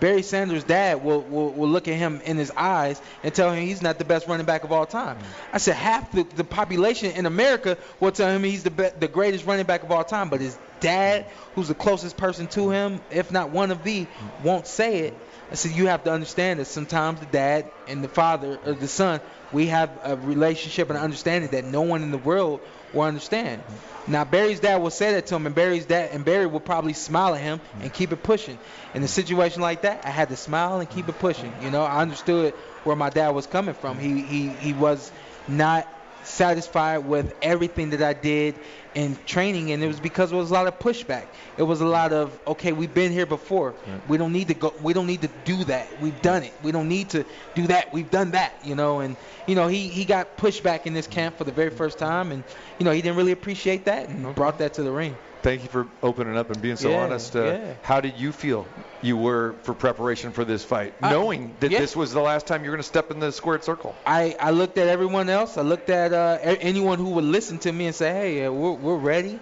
[0.00, 3.62] Barry Sanders' dad will, will will look at him in his eyes and tell him
[3.62, 5.18] he's not the best running back of all time.
[5.52, 9.08] I said half the, the population in America will tell him he's the be- the
[9.08, 13.00] greatest running back of all time, but his dad, who's the closest person to him,
[13.10, 14.06] if not one of the,
[14.42, 15.18] won't say it.
[15.50, 18.88] I said you have to understand that sometimes the dad and the father or the
[18.88, 19.20] son,
[19.52, 22.60] we have a relationship and understanding that no one in the world
[22.92, 23.62] will understand.
[24.06, 26.92] Now Barry's dad will say that to him, and Barry's dad and Barry will probably
[26.92, 28.58] smile at him and keep it pushing.
[28.94, 31.52] In a situation like that, I had to smile and keep it pushing.
[31.62, 32.54] You know, I understood
[32.84, 33.98] where my dad was coming from.
[33.98, 35.10] He he he was
[35.48, 35.88] not
[36.24, 38.58] satisfied with everything that I did
[38.94, 41.26] in training, and it was because it was a lot of pushback.
[41.56, 43.74] It was a lot of okay, we've been here before.
[44.08, 44.74] We don't need to go.
[44.82, 46.00] We don't need to do that.
[46.00, 46.52] We've done it.
[46.62, 47.92] We don't need to do that.
[47.92, 48.54] We've done that.
[48.64, 51.70] You know, and you know he he got pushback in this camp for the very
[51.70, 52.44] first time, and
[52.78, 55.16] you know he didn't really appreciate that and brought that to the ring.
[55.44, 57.36] Thank you for opening up and being so Yeah, honest.
[57.36, 57.74] Uh, yeah.
[57.82, 58.66] How did you feel
[59.02, 61.80] you were for preparation for this fight, I- knowing that yeah.
[61.80, 63.94] this was the last time you're going to step in the squared circle?
[64.06, 65.58] I, I looked at everyone else.
[65.58, 68.72] I looked at uh, anyone who would listen to me and say, "Hey, uh, we're,
[68.72, 69.38] we're ready.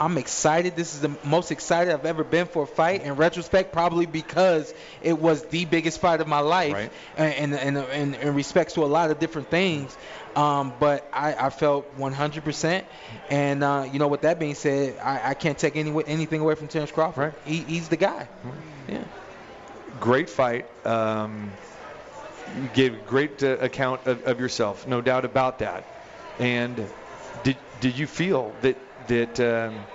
[0.00, 0.74] I'm excited.
[0.74, 4.74] This is the most excited I've ever been for a fight." In retrospect, probably because
[5.02, 6.90] it was the biggest fight of my life, Right.
[7.16, 9.96] and, and, and, and in respects to a lot of different things.
[10.36, 12.84] Um, but I, I felt 100%.
[13.30, 16.54] And uh, you know, with that being said, I, I can't take any anything away
[16.54, 17.34] from Terrence Crawford.
[17.34, 17.34] Right.
[17.44, 18.28] He, he's the guy.
[18.88, 19.04] Yeah.
[20.00, 20.66] Great fight.
[20.86, 21.52] Um,
[22.60, 25.84] you gave a great uh, account of, of yourself, no doubt about that.
[26.38, 26.86] And
[27.42, 29.86] did did you feel that that um,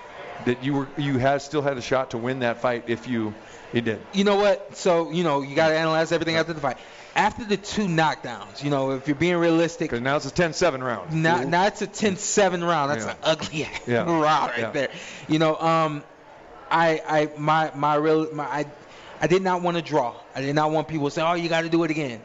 [0.45, 3.33] that you were you had still had a shot to win that fight if you
[3.73, 4.01] you did?
[4.13, 4.75] you know what?
[4.77, 6.77] So, you know, you got to analyze everything after the fight.
[7.19, 10.81] After the two knockdowns, you know, if you're being realistic, Because now it's a 10-7
[10.81, 11.11] round.
[11.11, 12.91] now, now it's a 10-7 round.
[12.91, 13.11] That's Yeah.
[13.11, 14.03] an ugly Yeah.
[14.07, 14.71] round right Yeah.
[14.71, 14.89] there.
[15.27, 16.03] You know, um,
[16.71, 18.65] I, I, my, my real, my, I,
[19.19, 20.15] I did not want to draw.
[20.33, 22.21] I did not want people to say, "Oh, you got to do it again."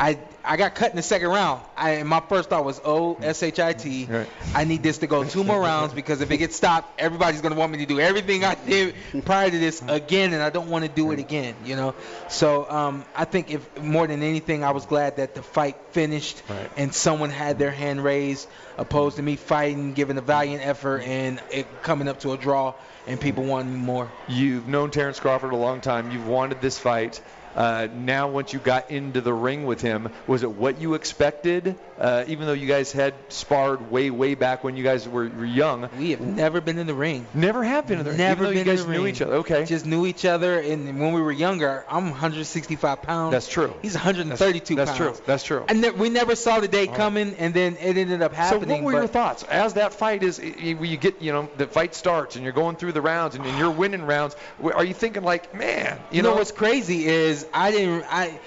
[0.00, 1.62] I, I got cut in the second round.
[1.76, 4.08] I, my first thought was, "Oh, S H I T.
[4.54, 7.54] I need this to go two more rounds because if it gets stopped, everybody's gonna
[7.54, 10.84] want me to do everything I did prior to this again, and I don't want
[10.84, 11.54] to do it again.
[11.64, 11.94] You know.
[12.28, 16.42] So um, I think if more than anything, I was glad that the fight finished
[16.48, 16.70] Right.
[16.76, 21.40] and someone had their hand raised, opposed to me fighting, giving a valiant effort, and
[21.50, 22.74] it coming up to a draw,
[23.06, 24.10] and people wanting more.
[24.28, 26.10] You've known Terrence Crawford a long time.
[26.10, 27.20] You've wanted this fight.
[27.54, 31.76] Uh, now, once you got into the ring with him, was it what you expected?
[31.98, 35.44] Uh, even though you guys had sparred way, way back when you guys were, were
[35.44, 35.88] young.
[35.98, 37.26] We have never been in the ring.
[37.34, 38.18] Never have been in the ring.
[38.18, 39.14] Never been you guys in the knew ring.
[39.14, 39.34] each other.
[39.36, 39.64] Okay.
[39.64, 43.32] Just knew each other, and when we were younger, I'm 165 pounds.
[43.32, 43.74] That's true.
[43.80, 44.98] He's 132 That's pounds.
[44.98, 45.26] That's true.
[45.26, 45.64] That's true.
[45.68, 48.68] And ne- we never saw the day coming, and then it ended up happening.
[48.68, 50.38] So what were your thoughts as that fight is?
[50.40, 53.58] You get, you know, the fight starts and you're going through the rounds and, and
[53.58, 54.36] you're winning rounds.
[54.62, 58.38] Are you thinking like, man, you, you know what's crazy is I didn't I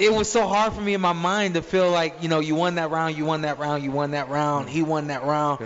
[0.00, 2.54] it was so hard for me in my mind to feel like you know you
[2.54, 5.60] won that round you won that round you won that round he won that round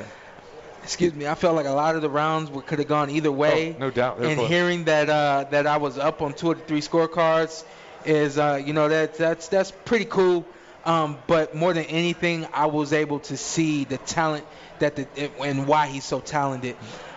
[0.82, 3.74] excuse me I felt like a lot of the rounds could have gone either way
[3.76, 4.18] Oh, no doubt.
[4.18, 4.48] They're and close.
[4.48, 7.64] hearing that uh that I was up on two or three scorecards
[8.04, 10.46] is uh you know that that's that's pretty cool
[10.84, 14.46] um but more than anything I was able to see the talent
[14.78, 15.06] that the
[15.42, 16.76] and why he's so talented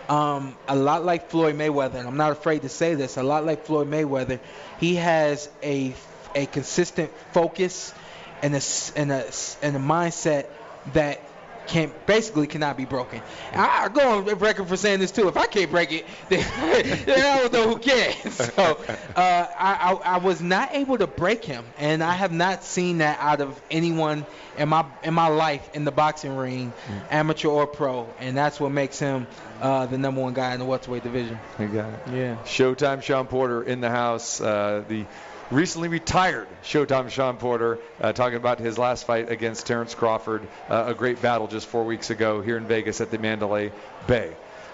[0.09, 3.45] um, a lot like Floyd Mayweather, and I'm not afraid to say this, a lot
[3.45, 4.41] like Floyd Mayweather,
[4.77, 5.91] he has a
[6.35, 7.93] a consistent focus
[8.41, 10.45] and a s- and a s- and a mindset
[10.93, 11.21] that
[11.67, 13.21] can basically cannot be broken.
[13.53, 15.27] I, I go on record for saying this too.
[15.27, 16.39] If I can't break it, then,
[17.05, 18.13] then I don't know who can.
[18.31, 18.83] So
[19.15, 22.97] uh, I, I I was not able to break him, and I have not seen
[22.97, 24.25] that out of anyone
[24.57, 26.73] in my in my life in the boxing ring,
[27.11, 29.27] amateur or pro, and that's what makes him
[29.61, 31.39] uh, the number one guy in the welterweight division.
[31.59, 31.99] You got it.
[32.11, 32.35] Yeah.
[32.43, 34.41] Showtime Shawn Porter in the house.
[34.41, 35.05] Uh, the
[35.51, 40.47] recently retired Showtime Shawn Porter uh, talking about his last fight against Terrence Crawford.
[40.69, 43.71] Uh, a great battle just four weeks ago here in Vegas at the Mandalay
[44.07, 44.33] Bay.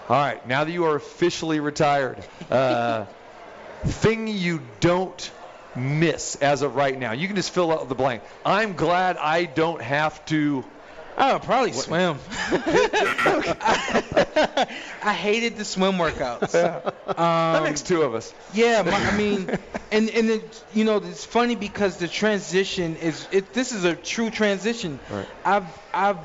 [0.09, 3.05] All right, now that you are officially retired, uh,
[3.85, 5.31] thing you don't
[5.75, 7.11] miss as of right now.
[7.11, 8.23] You can just fill out the blank.
[8.45, 10.63] I'm glad I don't have to.
[11.17, 12.19] Oh, probably swim.
[15.03, 16.51] I hated the swim workouts.
[16.51, 18.33] that Um, makes two of us.
[18.53, 19.49] Yeah, my, I mean,
[19.91, 23.53] and and it, you know it's funny because the transition is it.
[23.53, 24.99] This is a true transition.
[25.09, 25.25] Right.
[25.43, 26.19] I've I've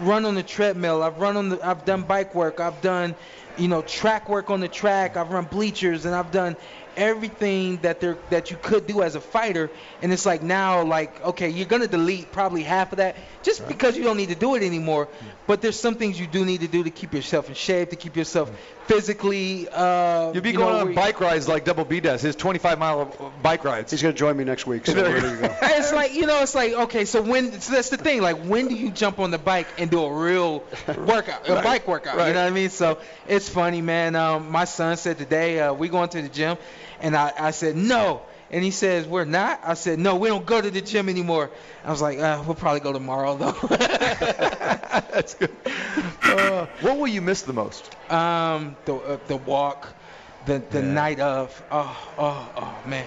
[0.00, 1.02] run on the treadmill.
[1.02, 1.66] I've run on the.
[1.66, 2.60] I've done bike work.
[2.60, 3.14] I've done,
[3.58, 5.16] you know, track work on the track.
[5.16, 6.56] I've run bleachers and I've done
[6.94, 9.70] everything that there that you could do as a fighter.
[10.02, 13.96] And it's like now, like okay, you're gonna delete probably half of that just because
[13.96, 15.08] you don't need to do it anymore.
[15.46, 17.96] But there's some things you do need to do to keep yourself in shape, to
[17.96, 18.50] keep yourself
[18.86, 19.68] physically.
[19.68, 22.20] Uh, You'll be you going know, on where- bike rides like Double B does.
[22.22, 23.90] His 25 mile bike rides.
[23.90, 24.86] He's going to join me next week.
[24.86, 25.56] So there you go.
[25.62, 28.68] it's like you know, it's like okay, so when so that's the thing, like when
[28.68, 32.16] do you jump on the bike and do a real workout, a Right, bike workout?
[32.16, 32.28] right.
[32.28, 32.70] You know what I mean?
[32.70, 34.14] So it's funny, man.
[34.16, 36.56] Um, my son said today uh, we going to the gym,
[37.00, 39.60] and I, I said no, and he says we're not.
[39.64, 41.50] I said no, we don't go to the gym anymore.
[41.84, 43.52] I was like, uh, we'll probably go tomorrow though.
[45.12, 45.56] That's good.
[46.24, 47.94] Uh, what will you miss the most?
[48.10, 49.94] um, the uh, the walk.
[50.44, 50.92] The, the Yeah.
[50.92, 53.06] night of oh oh oh man,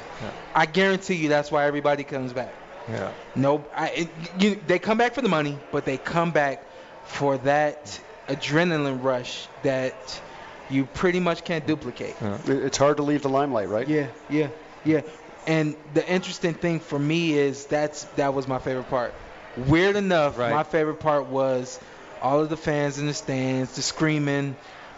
[0.53, 2.53] I guarantee you that's why everybody comes back.
[2.87, 3.11] Yeah.
[3.35, 4.09] No, I, it,
[4.41, 6.65] you, they come back for the money, but they come back
[7.03, 10.21] for that adrenaline rush that
[10.69, 12.15] you pretty much can't duplicate.
[12.47, 13.87] It- It's hard to leave the limelight, right?
[13.87, 14.47] Yeah, yeah,
[14.83, 15.01] yeah.
[15.47, 19.13] And the interesting thing for me is that's that was my favorite part.
[19.57, 20.51] Weird enough, Right.
[20.51, 21.79] my favorite part was
[22.21, 24.55] all of the fans in the stands, the screaming,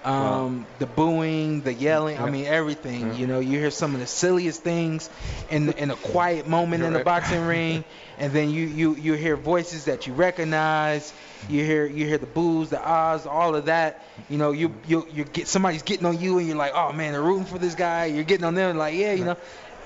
[0.08, 2.17] um, the booing, the yelling.
[2.17, 3.08] I mean everything.
[3.08, 3.13] Yeah.
[3.13, 5.10] You know, you hear some of the silliest things
[5.50, 7.84] in in a quiet moment in the boxing ring,
[8.17, 11.13] and then you you you hear voices that you recognize.
[11.50, 14.06] You hear you hear the boos, the ahs, all of that.
[14.30, 17.12] You know, you you you get somebody's getting on you, and you're like, oh man,
[17.12, 18.06] they're rooting for this guy.
[18.06, 19.38] You're getting on them, like yeah, you know.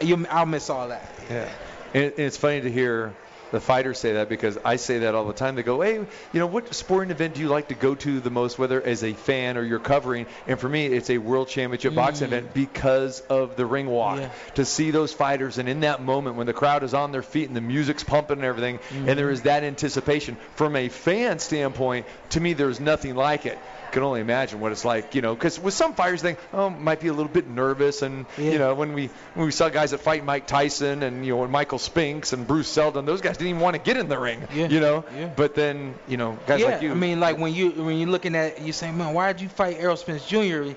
[0.01, 1.13] You, I'll miss all that.
[1.29, 1.49] Yeah.
[1.93, 3.13] And it's funny to hear
[3.51, 5.55] the fighters say that because I say that all the time.
[5.55, 8.29] They go, hey, you know, what sporting event do you like to go to the
[8.29, 10.25] most, whether as a fan or you're covering?
[10.47, 12.33] And for me, it's a world championship boxing mm.
[12.33, 14.19] event because of the ring walk.
[14.19, 14.29] Yeah.
[14.55, 17.47] To see those fighters and in that moment when the crowd is on their feet
[17.47, 19.15] and the music's pumping and everything, and mm-hmm.
[19.15, 20.37] there is that anticipation.
[20.55, 23.57] From a fan standpoint, to me, there's nothing like it.
[23.91, 26.99] Can only imagine what it's like, you know, because with some fighters, they oh, might
[27.01, 28.51] be a little bit nervous, and Yeah.
[28.51, 31.47] you know, when we when we saw guys that fight Mike Tyson and you know
[31.47, 34.47] Michael Spinks and Bruce Seldon, those guys didn't even want to get in the ring,
[34.53, 34.67] Yeah.
[34.67, 35.03] you know.
[35.17, 35.27] Yeah.
[35.35, 36.91] But then you know guys yeah, like you.
[36.91, 39.49] I mean, like when you when you're looking at you say, man, why did you
[39.49, 40.71] fight Errol Spence Jr.?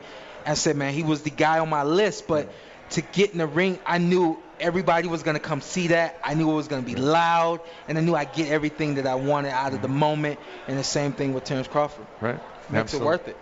[0.47, 2.53] I said, man, he was the guy on my list, but
[2.91, 6.19] to get in the ring, I knew everybody was gonna come see that.
[6.23, 9.15] I knew it was gonna be loud, and I knew I'd get everything that I
[9.15, 10.39] wanted out of the moment.
[10.69, 12.07] And the same thing with Terrence Crawford.
[12.21, 12.41] right.
[12.71, 13.07] Makes Absolutely.
[13.07, 13.37] it worth it.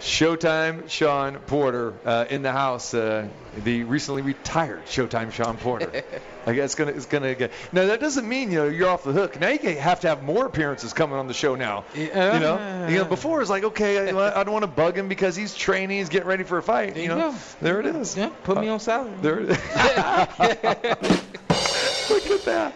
[0.00, 3.28] Showtime Shawn Porter uh, in the house, uh,
[3.64, 6.02] the recently retired Showtime Shawn Porter.
[6.46, 7.52] I guess it's gonna it's gonna get.
[7.70, 9.38] Now that doesn't mean you know you're off the hook.
[9.38, 11.84] Now you have to have more appearances coming on the show now.
[11.94, 15.08] you know, you know before it's like okay, I, I don't want to bug him
[15.08, 16.94] because he's training, he's getting ready for a fight.
[16.94, 17.38] There you you know, go.
[17.60, 18.16] there it is.
[18.16, 19.12] Yeah, put me on salary.
[19.20, 21.22] There it is.
[22.10, 22.74] Look at that.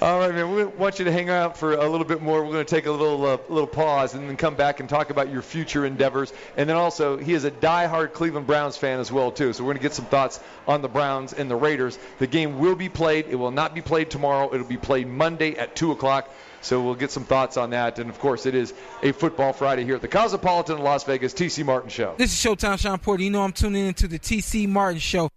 [0.00, 0.54] All right, man.
[0.54, 2.44] We want you to hang out for a little bit more.
[2.44, 5.10] We're going to take a little uh, little pause and then come back and talk
[5.10, 6.32] about your future endeavors.
[6.56, 9.52] And then also, he is a die-hard Cleveland Browns fan as well too.
[9.52, 11.98] So we're going to get some thoughts on the Browns and the Raiders.
[12.20, 13.26] The game will be played.
[13.28, 14.54] It will not be played tomorrow.
[14.54, 16.30] It'll be played Monday at 2 o'clock.
[16.60, 17.98] So we'll get some thoughts on that.
[17.98, 21.34] And of course, it is a football Friday here at the Cosmopolitan in Las Vegas
[21.34, 22.14] TC Martin Show.
[22.18, 23.24] This is Showtime Shawn Porter.
[23.24, 25.30] You know I'm tuning into the TC Martin Show.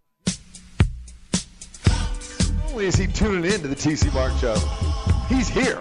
[2.73, 4.55] Only is he tuning in to the TC Martin Show,
[5.29, 5.79] he's here.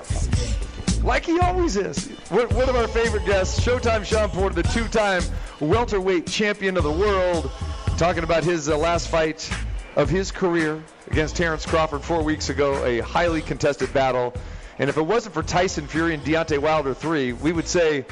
[1.03, 2.09] Like he always is.
[2.29, 5.23] One of our favorite guests, Showtime Shawn Porter, the two-time
[5.59, 7.51] welterweight champion of the world,
[7.97, 9.51] talking about his uh, last fight
[9.97, 14.35] of his career against Terrence Crawford four weeks ago, a highly contested battle.
[14.79, 18.05] And if it wasn't for Tyson Fury and Deontay Wilder 3, we would say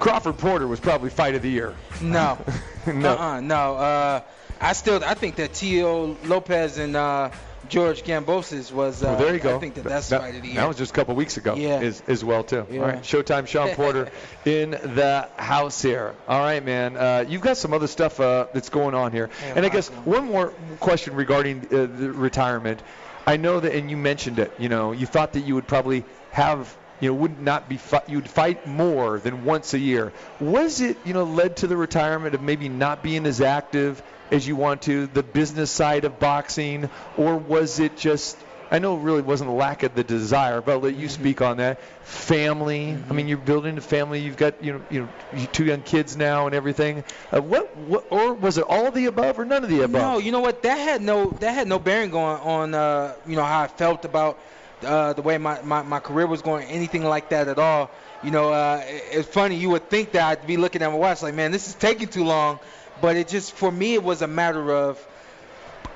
[0.00, 1.74] Crawford Porter was probably fight of the year.
[2.02, 2.36] No.
[2.86, 3.16] No.
[3.16, 3.74] Uh-uh, no.
[3.74, 4.20] Uh,
[4.60, 7.30] I still I think that Tio Lopez and uh,
[7.68, 9.02] George Kambosos was.
[9.02, 9.56] Uh, Well, there you go.
[9.56, 10.56] I think that that's that, fight of the year.
[10.56, 11.78] That was just a couple weeks ago Yeah.
[11.80, 12.66] as, as well, too.
[12.70, 12.80] Yeah.
[12.80, 14.10] All right, Showtime Shawn Porter
[14.44, 16.14] in the house here.
[16.26, 16.96] All right, man.
[16.96, 19.30] Uh, you've got some other stuff uh, that's going on here.
[19.42, 19.96] Yeah, and I guess on.
[20.04, 20.48] one more
[20.80, 22.82] question regarding uh, the retirement.
[23.26, 26.04] I know that, and you mentioned it, you know, you thought that you would probably
[26.30, 30.12] have you know, would not be you'd fight more than once a year.
[30.40, 34.46] Was it, you know, led to the retirement of maybe not being as active as
[34.46, 38.36] you want to, the business side of boxing, or was it just?
[38.70, 41.40] I know it really wasn't a lack of the desire, but I'll let you speak
[41.40, 41.80] on that.
[42.04, 42.98] Family.
[43.08, 44.20] I mean, you're building a family.
[44.20, 45.00] You've got you know you
[45.32, 47.04] know two young kids now and everything.
[47.32, 50.02] Uh, what, what or was it all of the above or none of the above?
[50.02, 50.62] No, you know what?
[50.64, 54.04] That had no that had no bearing going on uh, you know how I felt
[54.04, 54.38] about
[54.84, 57.90] uh, the way my, my, my career was going, anything like that at all.
[58.22, 59.56] You know, uh, it- it's funny.
[59.56, 62.08] You would think that I'd be looking at my watch like, man, this is taking
[62.08, 62.60] too long,
[63.00, 65.04] but it just for me it was a matter of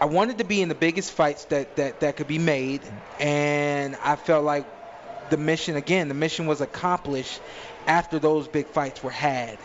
[0.01, 2.83] I wanted to be in the biggest fights that that that could be made,
[3.21, 4.67] and I felt like
[5.31, 7.41] the mission again, the mission was accomplished
[7.87, 9.59] after those big fights were had.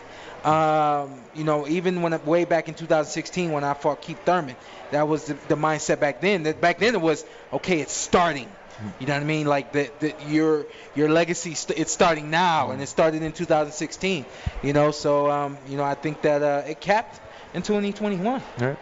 [0.44, 4.54] Um, you know, even when way back in 2016 when I fought Keith Thurman,
[4.92, 6.44] that was the, the mindset back then.
[6.44, 8.48] That back then it was okay, it's starting.
[9.00, 9.48] You know what I mean?
[9.48, 14.24] Like that, your your legacy, st- it's starting now, and it started in 2016.
[14.62, 17.20] You know, so um, you know, I think that uh, it capped
[17.58, 18.26] in 2021.
[18.60, 18.78] All right.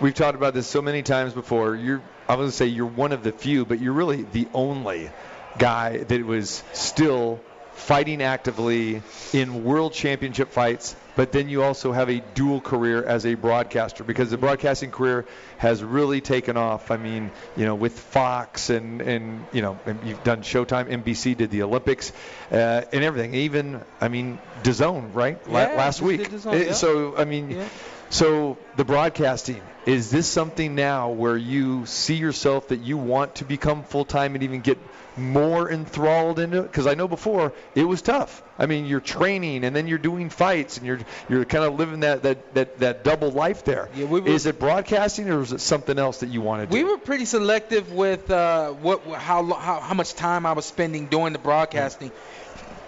[0.00, 1.76] We've talked about this so many times before.
[1.76, 4.48] You're, I was going to say you're one of the few, but you're really the
[4.54, 5.10] only
[5.58, 7.40] guy that was still
[7.74, 9.02] fighting actively
[9.34, 10.96] in world championship fights.
[11.14, 15.24] But then you also have a dual career as a broadcaster because the broadcasting career
[15.56, 16.90] has really taken off.
[16.90, 21.34] I mean, you know, with Fox and and you know, and you've done Showtime, NBC
[21.36, 22.12] did the Olympics,
[22.52, 23.34] uh, and everything.
[23.34, 25.38] Even, I mean, DAZN, right?
[25.48, 26.20] La- last week.
[26.20, 26.72] DAZN, Uh, yeah.
[26.72, 27.50] So I mean.
[27.50, 27.68] Yeah.
[28.10, 33.44] So the broadcasting is this something now where you see yourself that you want to
[33.44, 34.78] become full time and even get
[35.16, 36.62] more enthralled into it?
[36.62, 38.42] Because I know before it was tough.
[38.58, 42.00] I mean, you're training and then you're doing fights and you're you're kind of living
[42.00, 43.88] that that that, that double life there.
[43.94, 46.66] Yeah, we were- is it broadcasting or is it something else that you want to
[46.66, 46.72] do?
[46.72, 51.06] We were pretty selective with uh, what how, how how much time I was spending
[51.06, 52.10] doing the broadcasting.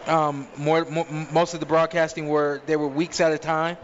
[0.06, 3.76] Um, more, mo most of the broadcasting were they were weeks at a time,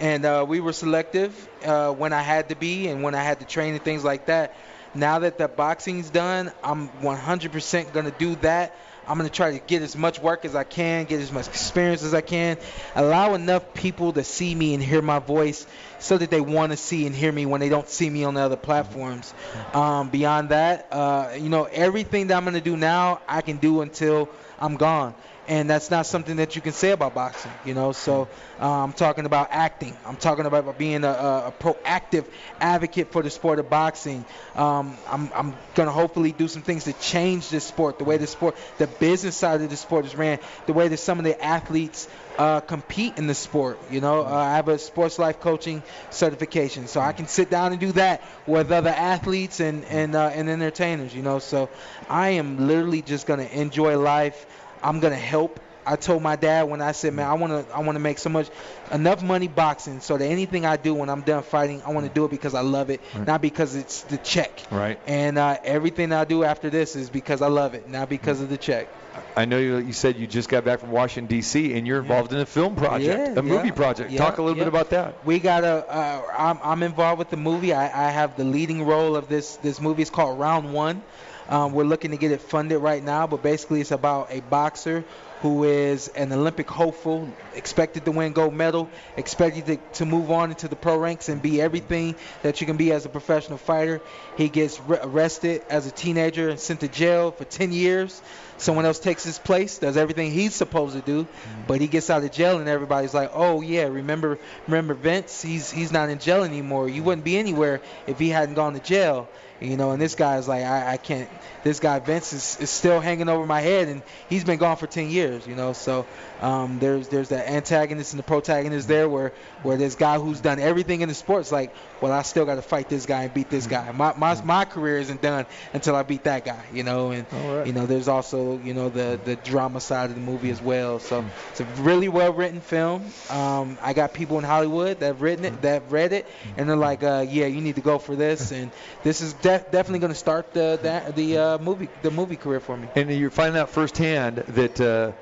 [0.00, 3.40] and uh, we were selective uh, when I had to be and when I had
[3.40, 4.54] to train and things like that.
[4.94, 8.74] Now that the boxing's done, I'm 100% gonna do that.
[9.06, 12.02] I'm gonna try to get as much work as I can, get as much experience
[12.02, 12.58] as I can,
[12.94, 15.66] allow enough people to see me and hear my voice,
[15.98, 18.34] so that they want to see and hear me when they don't see me on
[18.34, 19.32] the other platforms.
[19.74, 23.82] Um, beyond that, uh, you know, everything that I'm gonna do now, I can do
[23.82, 25.14] until I'm gone.
[25.50, 27.90] And that's not something that you can say about boxing, you know.
[27.90, 28.28] So
[28.60, 29.96] uh, I'm talking about acting.
[30.06, 32.24] I'm talking about being a, a, proactive
[32.60, 34.24] advocate for the sport of boxing.
[34.54, 38.28] Um, I'm, I'm gonna hopefully do some things to change this sport, the way the
[38.28, 41.44] sport, the business side of the sport is ran, the way that some of the
[41.44, 42.06] athletes
[42.38, 43.78] uh, compete in the sport.
[43.90, 47.72] You know, uh, I have a sports life coaching certification, so I can sit down
[47.72, 51.14] and do that with other athletes and and uh, and entertainers.
[51.14, 51.68] You know, so
[52.08, 54.46] I am literally just gonna enjoy life.
[54.82, 55.60] I'm gonna help.
[55.86, 58.18] I told my dad when I said, man, I want to I want to make
[58.18, 58.48] so much
[58.92, 62.12] enough money boxing so that anything I do when I'm done fighting, I want to
[62.12, 63.26] do it because I love it, Right.
[63.26, 64.62] not because it's the check.
[64.70, 65.00] Right.
[65.06, 68.50] And uh, everything I do after this is because I love it, not because of
[68.50, 68.88] the check.
[69.36, 71.72] I know you, you said you just got back from Washington D.C.
[71.74, 74.10] and you're involved in a film project, Yeah, a movie yeah, project.
[74.12, 74.64] yeah, Talk a little yeah.
[74.64, 75.24] bit about that.
[75.26, 75.84] We got a.
[75.90, 77.72] Uh, I'm, I'm involved with the movie.
[77.72, 79.56] I, I have the leading role of this.
[79.56, 81.02] This movie is called Round One.
[81.50, 85.04] Um, we're looking to get it funded right now, but basically it's about a boxer
[85.42, 90.50] who is an Olympic hopeful, expected to win gold medal, expected to, to move on
[90.50, 94.00] into the pro ranks and be everything that you can be as a professional fighter.
[94.36, 98.22] He gets re- arrested as a teenager and sent to jail for 10 years.
[98.58, 101.26] Someone else takes his place, does everything he's supposed to do,
[101.66, 105.40] but he gets out of jail and everybody's like, "Oh yeah, remember remember Vince?
[105.40, 106.86] He's he's not in jail anymore.
[106.86, 109.30] You wouldn't be anywhere if he hadn't gone to jail."
[109.60, 111.30] You know, and this guy's like, I, I can't.
[111.62, 114.86] This guy Vince is, is still hanging over my head, and he's been gone for
[114.86, 115.46] 10 years.
[115.46, 116.06] You know, so
[116.40, 119.32] um, there's there's that antagonist and the protagonist there, where
[119.62, 122.62] where this guy who's done everything in the sports, like, well, I still got to
[122.62, 123.92] fight this guy and beat this guy.
[123.92, 126.64] My my my career isn't done until I beat that guy.
[126.72, 127.26] You know, and
[127.66, 130.98] you know, there's also you know the the drama side of the movie as well.
[130.98, 133.04] So it's a really well written film.
[133.28, 136.68] Um, I got people in Hollywood that have written it, that have read it, and
[136.68, 138.70] they're like, uh, yeah, you need to go for this, and
[139.02, 142.60] this is de- definitely going to start the the, the uh, movie the movie career
[142.60, 142.88] for me.
[142.94, 145.12] And you're finding out firsthand that uh,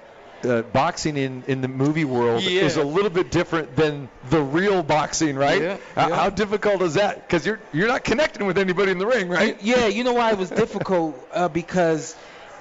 [0.46, 2.62] uh, boxing in, in the movie world Yeah.
[2.62, 5.60] is a little bit different than the real boxing, right?
[5.60, 6.14] Yeah, How, yeah.
[6.16, 7.26] how difficult is that?
[7.26, 9.56] Because you're you're not connecting with anybody in the ring, right?
[9.62, 12.14] Yeah, you know why it was difficult uh, because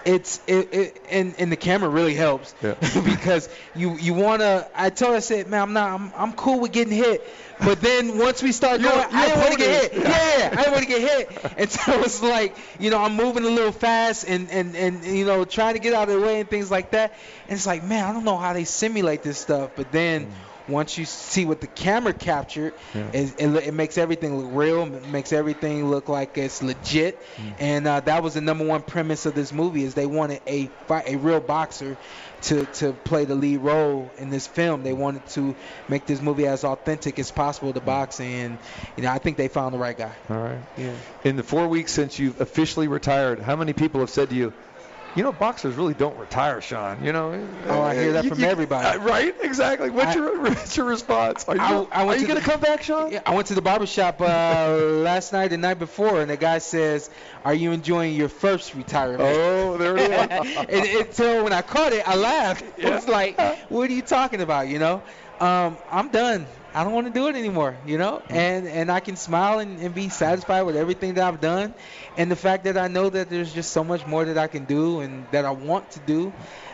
[0.06, 2.76] it's it, it and and the camera really helps Yeah.
[3.04, 4.68] because you you wanna.
[4.76, 6.00] I told her I said, man, I'm not.
[6.00, 7.28] I'm, I'm cool with getting hit.
[7.60, 10.04] But then once we start going, I didn't want to get hit.
[10.04, 11.54] Yeah, I didn't want to get hit.
[11.58, 15.26] And so it's like, you know, I'm moving a little fast and, and, and you
[15.26, 17.14] know, trying to get out of the way and things like that.
[17.48, 19.72] And it's like, man, I don't know how they simulate this stuff.
[19.76, 20.32] But then
[20.68, 23.10] once you see what the camera captured, Yeah.
[23.14, 24.84] it, it, it makes everything look real.
[24.96, 27.24] It makes everything look like it's legit.
[27.58, 30.72] And uh, that was the number one premise of this movie is they wanted a
[31.08, 31.98] a real boxer
[32.42, 34.84] to, to play the lead role in this film.
[34.84, 35.56] They wanted to
[35.88, 38.34] make this movie as authentic as possible to boxing.
[38.34, 38.60] And
[38.96, 40.16] you know, I think they found the right guy.
[40.30, 40.62] All right.
[40.76, 40.96] Yeah.
[41.24, 44.54] In the four weeks since you've officially retired, how many people have said to you,
[45.18, 47.04] you know, boxers really don't retire, Shawn?
[47.04, 47.48] You know.
[47.68, 48.88] Oh, I hear that You- from you- everybody.
[48.88, 49.34] uh, right?
[49.42, 49.90] Exactly.
[49.90, 51.46] What's I- your what's your response?
[51.48, 53.12] Are you, I- I are you to gonna the- come back, Shawn?
[53.12, 56.38] Yeah, I went to the barber shop uh, last night, the night before, and the
[56.38, 57.10] guy says,
[57.44, 60.58] "Are you enjoying your first retirement?" Oh, there it is.
[61.06, 62.64] and so when I caught it, I laughed.
[62.84, 63.40] I was like,
[63.70, 65.02] "What are you talking about?" You know,
[65.40, 66.46] um, I'm done.
[66.78, 67.76] I don't want to do it anymore.
[67.88, 71.42] You know, and and I can smile and, and be satisfied with everything that I've
[71.42, 71.74] done,
[72.18, 74.66] and the fact that I know that there's just so much more that I can
[74.66, 76.32] do and that I want to do.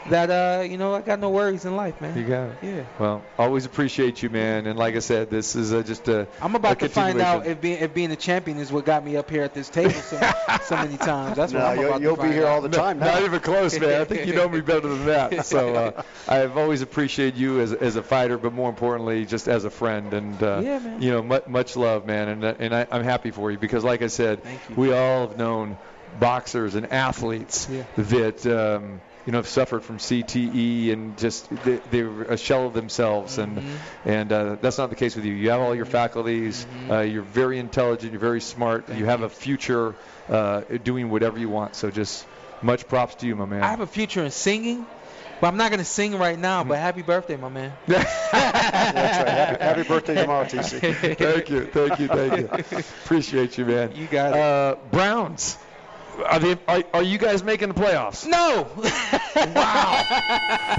[0.10, 2.18] That uh, you know, I got no worries in life, man.
[2.18, 2.58] You got it.
[2.62, 2.84] Yeah.
[3.00, 4.68] Well, always appreciate you, man.
[4.68, 6.28] And like I said, this is uh, just a.
[6.42, 9.06] I'm about a to find out if being if being a champion is what got
[9.06, 10.20] me up here at this table so,
[10.64, 11.38] so many times.
[11.38, 12.56] That's what I'm you'll- about you'll to be find here out.
[12.56, 13.14] all the time now.
[13.14, 14.02] Not even close, man.
[14.02, 15.46] I think you know me better than that.
[15.46, 19.64] So uh, I've always appreciated you as, as a fighter, but more importantly, just as
[19.64, 19.93] a friend.
[19.94, 22.28] And uh, Yeah, you know, much, much love, man.
[22.30, 24.76] And uh, and I, I'm happy for you because, like I said, you.
[24.76, 25.78] we all have known
[26.20, 27.84] boxers and athletes Yeah.
[27.98, 28.46] that.
[28.46, 33.38] Um, you know, have suffered from CTE and just they, they're a shell of themselves,
[33.38, 34.10] and Mm-hmm.
[34.10, 35.32] and uh, that's not the case with you.
[35.34, 36.68] You have all your faculties.
[36.90, 38.12] Uh, you're very intelligent.
[38.12, 38.90] You're very smart.
[38.90, 39.96] you have a future
[40.28, 41.76] uh, doing whatever you want.
[41.76, 42.26] So just
[42.62, 43.64] much props to you, my man.
[43.64, 44.86] I have a future in singing,
[45.44, 46.64] but I'm not gonna sing right now.
[46.64, 47.74] But happy birthday, my man.
[47.88, 49.28] That's right.
[49.28, 51.18] Happy, happy birthday tomorrow, TC.
[51.18, 52.78] thank you, thank you, thank you.
[53.04, 53.92] Appreciate you, man.
[53.94, 54.40] You got it.
[54.40, 55.58] Uh, Browns.
[56.26, 58.26] Are, they, are, are you guys making the playoffs?
[58.28, 58.70] No.
[59.36, 60.06] Wow.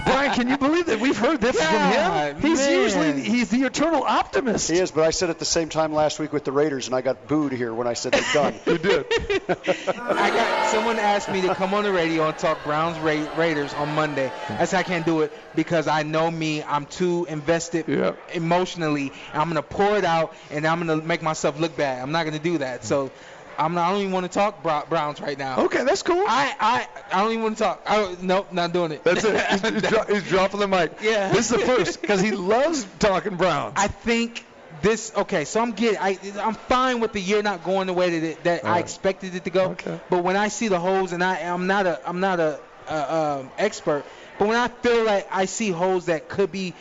[0.04, 2.40] Brian, can you believe that we've heard this from him?
[2.40, 2.80] He's man.
[2.82, 4.70] usually he's the eternal optimist.
[4.70, 6.94] He is, but I said at the same time last week with the Raiders, and
[6.94, 8.54] I got booed here when I said they're done.
[8.66, 9.06] You did.
[9.10, 13.74] I got someone asked me to come on the radio and talk Browns Ra- Raiders
[13.74, 14.30] on Monday.
[14.48, 16.62] I said I can't do it because I know me.
[16.62, 18.14] I'm too invested Yeah.
[18.32, 19.12] emotionally.
[19.32, 22.00] I'm gonna pour it out and I'm gonna make myself look bad.
[22.02, 22.84] I'm not gonna do that.
[22.84, 23.10] So
[23.58, 25.64] I'm not, I don't even want to talk Browns right now.
[25.64, 26.24] Okay, that's cool.
[26.26, 27.82] I I I don't even want to talk.
[27.86, 29.04] I don't, nope, not doing it.
[29.04, 29.40] That's it.
[29.50, 30.92] He's, he's, dro- he's dropping the mic.
[31.00, 31.32] Yeah.
[31.32, 33.74] This is the first because he loves talking Browns.
[33.76, 34.44] I think
[34.82, 35.44] this okay.
[35.44, 35.98] So I'm getting.
[35.98, 38.84] I I'm fine with the year not going the way that it, that I Alright.
[38.84, 39.70] expected it to go.
[39.70, 39.98] Okay.
[40.10, 43.14] But when I see the holes, and I I'm not a I'm not a, a
[43.14, 44.04] um, expert.
[44.36, 46.74] But when I feel like I see holes that could be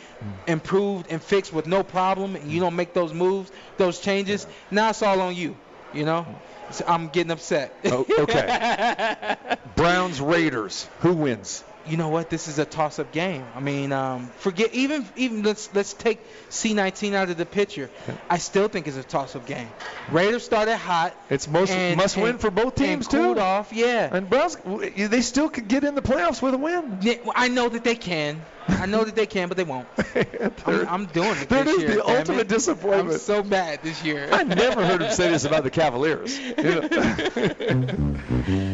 [0.48, 4.90] improved and fixed with no problem, and you don't make those moves, those changes, now
[4.90, 5.56] it's all on you.
[5.94, 6.26] You know,
[6.70, 7.72] so I'm getting upset.
[7.84, 9.36] Oh, okay.
[9.76, 10.88] Browns Raiders.
[11.00, 11.62] Who wins?
[11.86, 12.30] You know what?
[12.30, 13.44] This is a toss-up game.
[13.54, 16.18] I mean, um, forget even even let's let's take
[16.50, 17.90] C19 out of the picture.
[18.30, 19.68] I still think it's a toss-up game.
[20.10, 21.14] Raiders started hot.
[21.30, 23.40] It's most and- must win for both teams and too.
[23.40, 24.08] off, yeah.
[24.14, 24.56] And Browns,
[24.96, 26.98] they still could get in the playoffs with a win.
[27.02, 28.40] Yeah, I know that they can.
[28.66, 29.86] I know that they can, but they won't.
[30.66, 31.94] I'm, I'm doing it That this is year.
[31.96, 32.48] the ultimate it.
[32.48, 33.10] disappointment.
[33.12, 34.26] I'm so mad this year.
[34.32, 36.38] I never heard him say this about the Cavaliers.
[36.38, 38.10] You know?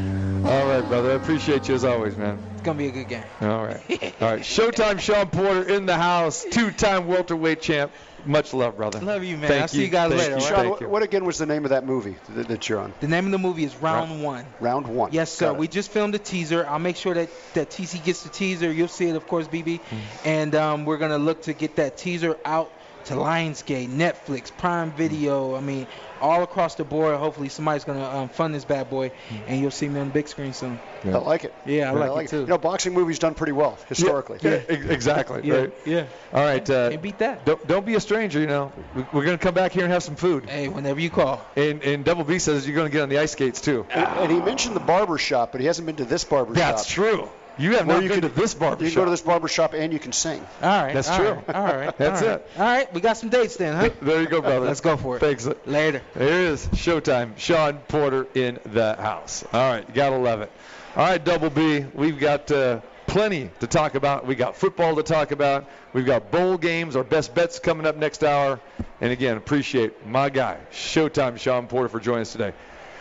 [0.45, 1.11] All right, brother.
[1.11, 2.39] I appreciate you as always, man.
[2.55, 3.25] It's gonna be a good game.
[3.43, 3.81] All right.
[4.21, 4.41] All right.
[4.41, 7.93] Showtime Shawn Porter in the house, two-time welterweight champ.
[8.25, 9.01] Much love, brother.
[9.01, 9.49] Love you, man.
[9.49, 10.37] Thank I'll see you guys Thank later, you.
[10.37, 10.49] all right?
[10.49, 10.89] Shawn, Thank what, you.
[10.89, 12.93] what again was the name of that movie that, that you're on?
[13.01, 14.47] The name of the movie is Round One.
[14.61, 15.13] Round one.
[15.13, 15.53] Yes, sir.
[15.53, 16.67] We just filmed a teaser.
[16.67, 18.71] I'll make sure that, that TC gets the teaser.
[18.71, 19.81] You'll see it, of course, BB.
[19.81, 19.97] Hmm.
[20.25, 22.71] And um, we're going to look to get that teaser out
[23.07, 25.55] to Lionsgate, Netflix, Prime Video.
[25.57, 25.87] I mean,
[26.21, 27.17] all across the board.
[27.17, 29.11] Hopefully, somebody's going to um, fund this bad boy,
[29.47, 30.79] and you'll see me on the big screen soon.
[31.05, 31.55] I like it.
[31.65, 32.41] Yeah, I like it too.
[32.41, 34.39] You know, boxing movies done pretty well historically.
[34.43, 35.41] Yeah, ex- exactly.
[35.45, 35.73] Yeah, Right.
[35.87, 36.05] yeah.
[36.33, 36.69] All right.
[36.69, 37.47] Uh, Can't beat that.
[37.47, 38.71] don't, don't be a stranger, you know.
[38.95, 40.49] We- We're going to come back here and have some food.
[40.49, 41.43] Hey, whenever you call.
[41.57, 43.87] And, and Double B says you're going to get on the ice skates, too.
[43.91, 46.67] And, and he mentioned the barber shop, but he hasn't been to this barber That's
[46.67, 46.77] shop.
[46.77, 46.87] That's
[47.17, 47.31] true.
[47.61, 49.21] You have Where not you been can- to this barber You can go to this
[49.21, 50.45] barber shop and you can sing.
[50.63, 50.95] All right.
[50.95, 51.33] That's all true.
[51.33, 51.99] right, All right.
[51.99, 52.37] That's all right.
[52.41, 52.51] it.
[52.57, 52.95] All right.
[52.95, 53.91] We got some dates then, huh?
[54.01, 54.67] There you go, brother.
[54.67, 55.21] Let's go for it.
[55.21, 55.47] Thanks.
[55.67, 56.03] Later.
[56.15, 56.67] There it is.
[56.69, 57.37] Showtime.
[57.39, 59.45] Shawn Porter in the house.
[59.53, 59.87] All right.
[59.87, 60.51] You got to love it.
[60.97, 61.85] All right, Double B.
[61.95, 64.27] We've got uh, plenty to talk about.
[64.27, 65.69] We got football to talk about.
[65.93, 68.59] We've got bowl games, our best bets coming up next hour.
[69.01, 72.53] And again, appreciate my guy, Showtime Shawn Porter, for joining us today.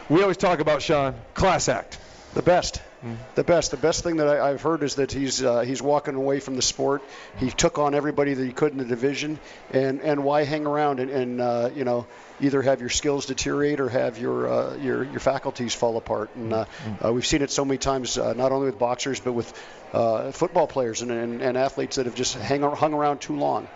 [0.10, 1.98] We always talk about Shawn, class act.
[2.36, 2.82] The best.
[3.02, 3.14] Hmm.
[3.36, 3.72] The best.
[3.72, 6.56] The best thing that I, I've heard is that he's uh, he's walking away from
[6.56, 7.02] the sport.
[7.38, 9.40] He took on everybody that he could in the division,
[9.72, 12.08] and and why hang around and, and uh, you know
[12.42, 16.30] either have your skills deteriorate or have your uh, your your faculties fall apart.
[16.36, 17.06] And uh, Hmm.
[17.06, 19.54] uh, we've seen it so many times, uh, not only with boxers but with
[19.94, 23.68] uh, football players and, and, and athletes that have just hang, hung around too long.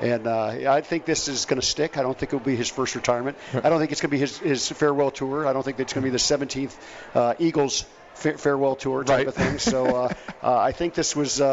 [0.00, 1.96] And uh, I think this is going to stick.
[1.96, 3.38] I don't think it will be his first retirement.
[3.54, 5.46] I don't think it's going to be his, his farewell tour.
[5.46, 6.74] I don't think it's going to be the 17th
[7.14, 7.86] uh, Eagles
[8.22, 9.26] farewell tour type Right.
[9.26, 9.58] of thing.
[9.58, 11.44] So uh, uh, I think this was uh,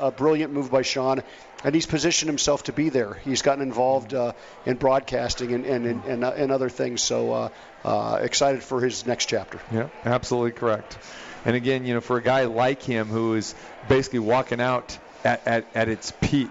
[0.00, 1.22] a, a, a brilliant move by Shawn.
[1.64, 3.14] And he's positioned himself to be there.
[3.14, 4.32] He's gotten involved uh,
[4.66, 7.02] in broadcasting and, and, and, and, uh, and other things.
[7.02, 7.48] So uh,
[7.84, 9.58] uh, excited for his next chapter.
[9.72, 10.96] Yeah, absolutely correct.
[11.44, 13.54] And again, you know, for a guy like him who is
[13.88, 16.50] basically walking out at, at, at its peak,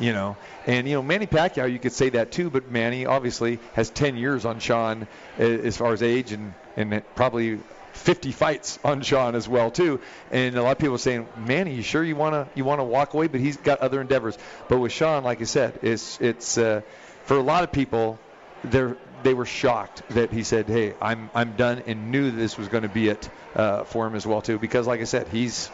[0.00, 0.36] you know,
[0.66, 4.16] and you know Manny Pacquiao, you could say that too, but Manny obviously has 10
[4.16, 5.06] years on Shawn
[5.38, 7.58] uh, as far as age and and probably
[7.92, 10.00] 50 fights on Shawn as well too.
[10.30, 13.14] And a lot of people are saying, Manny, you sure you wanna you wanna walk
[13.14, 13.28] away?
[13.28, 14.36] But he's got other endeavors.
[14.68, 16.82] But with Shawn, like I said, it's it's uh,
[17.24, 18.18] for a lot of people,
[18.64, 22.68] they're they were shocked that he said, "Hey, I'm I'm done," and knew this was
[22.68, 24.58] going to be it uh, for him as well too.
[24.58, 25.70] Because, like I said, he's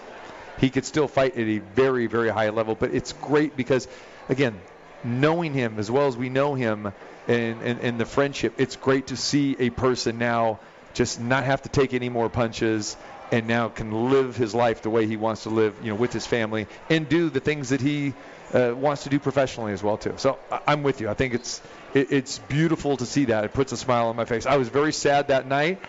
[0.59, 2.75] he could still fight at a very very high level.
[2.75, 3.89] But it's great because,
[4.29, 4.59] again,
[5.05, 6.93] knowing him as well as we know him
[7.29, 10.61] and and, and the friendship, it's great to see a person now
[10.95, 12.97] just not have to take any more punches
[13.31, 16.13] and now can live his life the way he wants to live, you know, with
[16.13, 18.13] his family and do the things that he
[18.53, 20.15] uh, wants to do professionally as well too.
[20.19, 21.09] So I'm with you.
[21.09, 21.63] I think it's
[21.95, 23.45] it, it's beautiful to see that.
[23.45, 24.45] It puts a smile on my face.
[24.45, 25.81] I was very sad that night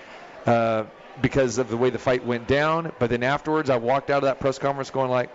[0.46, 0.86] uh,
[1.22, 4.24] because of the way the fight went down, but then afterwards I walked out of
[4.24, 5.30] that press conference going like,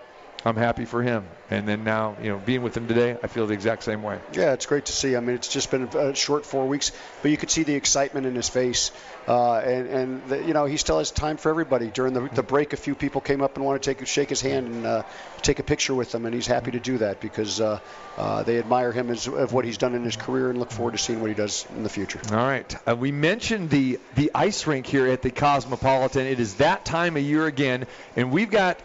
[0.44, 1.24] I'm happy for him.
[1.50, 4.18] And then now, you know, being with him today, I feel the exact same way.
[4.34, 5.16] Yeah, it's great to see.
[5.16, 8.26] I mean, it's just been a short four weeks, but you could see the excitement
[8.26, 8.90] in his face.
[9.26, 11.88] Uh, and and the, you know, he still has time for everybody.
[11.88, 14.42] During the, the break, a few people came up and wanted to take shake his
[14.42, 15.02] hand and uh,
[15.42, 17.80] take a picture with him, and he's happy to do that because uh,
[18.18, 20.92] uh, they admire him as of what he's done in his career and look forward
[20.92, 22.20] to seeing what he does in the future.
[22.30, 22.76] All right.
[22.86, 26.26] Uh, we mentioned the the ice rink here at the Cosmopolitan.
[26.26, 27.86] It is that time of year again,
[28.16, 28.78] and we've got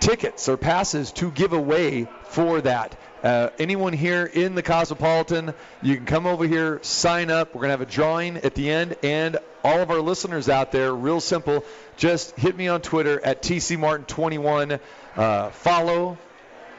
[0.00, 2.96] tickets or passes to give away for that.
[3.22, 7.54] Uh, anyone here in the Cosmopolitan, you can come over here, sign up.
[7.54, 8.96] We're going to have a drawing at the end.
[9.02, 11.64] And all of our listeners out there, real simple,
[11.96, 14.78] just hit me on Twitter at TCMartin21.
[15.16, 16.18] Uh, follow,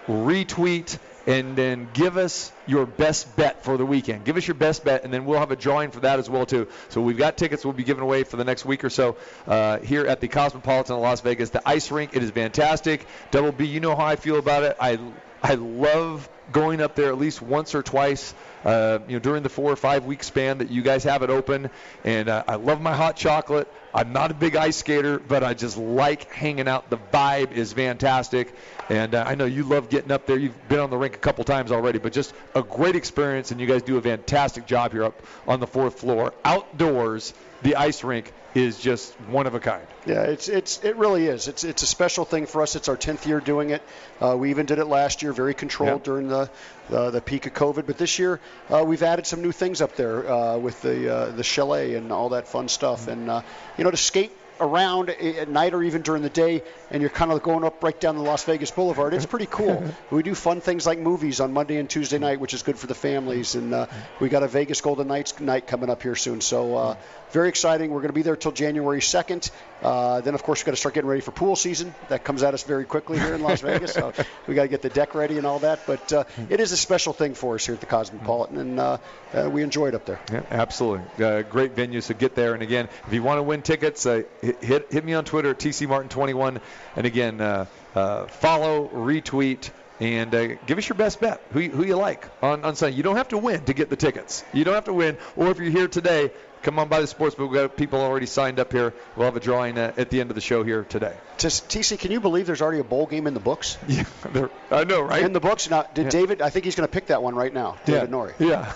[0.07, 4.25] retweet, and then give us your best bet for the weekend.
[4.25, 6.45] Give us your best bet, and then we'll have a drawing for that as well
[6.45, 6.67] too.
[6.89, 9.17] So we've got tickets we'll be giving away for the next week or so
[9.47, 11.49] uh, here at the Cosmopolitan of Las Vegas.
[11.49, 13.05] The ice rink, it is fantastic.
[13.31, 14.77] Double B, you know how I feel about it.
[14.79, 14.99] I
[15.41, 18.33] I love going up there at least once or twice,
[18.65, 21.29] uh, you know, during the four or five week span that you guys have it
[21.29, 21.69] open.
[22.03, 23.71] And uh, I love my hot chocolate.
[23.93, 26.89] I'm not a big ice skater, but I just like hanging out.
[26.89, 28.53] The vibe is fantastic,
[28.89, 30.37] and uh, I know you love getting up there.
[30.37, 33.61] You've been on the rink a couple times already, but just a great experience, and
[33.61, 37.33] you guys do a fantastic job here up on the fourth floor, outdoors.
[37.61, 39.85] The ice rink is just one of a kind.
[40.05, 41.47] Yeah, it's it's it really is.
[41.47, 42.75] It's it's a special thing for us.
[42.75, 43.81] It's our 10th year doing it.
[44.21, 46.03] Uh, we even did it last year, very controlled Yep.
[46.03, 46.49] during the
[46.91, 47.85] uh, the peak of COVID.
[47.87, 48.39] But this year,
[48.69, 52.11] uh, we've added some new things up there uh, with the uh, the chalet and
[52.11, 53.07] all that fun stuff.
[53.07, 53.41] And uh,
[53.77, 57.31] you know, to skate around at night or even during the day, and you're kind
[57.31, 59.13] of going up right down the Las Vegas Boulevard.
[59.13, 59.83] It's pretty cool.
[60.11, 62.87] we do fun things like movies on Monday and Tuesday night, which is good for
[62.87, 63.55] the families.
[63.55, 63.87] And uh,
[64.19, 66.41] we got a Vegas Golden Knights night coming up here soon.
[66.41, 66.97] So uh,
[67.31, 67.89] very exciting.
[67.91, 69.51] We're going to be there till January 2nd.
[69.81, 71.93] Uh, then, of course, we've got to start getting ready for pool season.
[72.09, 73.93] That comes at us very quickly here in Las Vegas.
[73.93, 74.13] So
[74.47, 75.81] we got to get the deck ready and all that.
[75.85, 78.97] But uh, it is a special thing for us here at the Cosmopolitan, and uh,
[79.33, 80.19] uh, we enjoy it up there.
[80.31, 81.23] Yeah, absolutely.
[81.23, 82.53] Uh, great venue, so get there.
[82.53, 85.59] And again, if you want to win tickets, uh, hit, hit me on Twitter at
[85.59, 86.61] tcmartin21.
[86.95, 87.65] And again, uh,
[87.95, 89.69] uh, follow, retweet,
[89.99, 91.41] and uh, give us your best bet.
[91.51, 92.95] Who, you- who you like on, on Sunday.
[92.97, 94.43] You don't have to win to get the tickets.
[94.53, 95.17] You don't have to win.
[95.35, 96.31] Or if you're here today,
[96.65, 97.51] come on by the sports book.
[97.51, 98.93] We've got people already signed up here.
[99.15, 101.15] We'll have a drawing uh, at the end of the show here today.
[101.37, 103.77] TC, can you believe there's already a bowl game in the books?
[103.87, 105.23] Yeah, I know, right?
[105.23, 105.69] In the books.
[105.69, 106.09] Now, did Yeah.
[106.09, 106.41] David?
[106.41, 107.77] I think he's going to pick that one right now.
[107.85, 108.09] David yeah.
[108.09, 108.33] Norrie.
[108.39, 108.73] Yeah.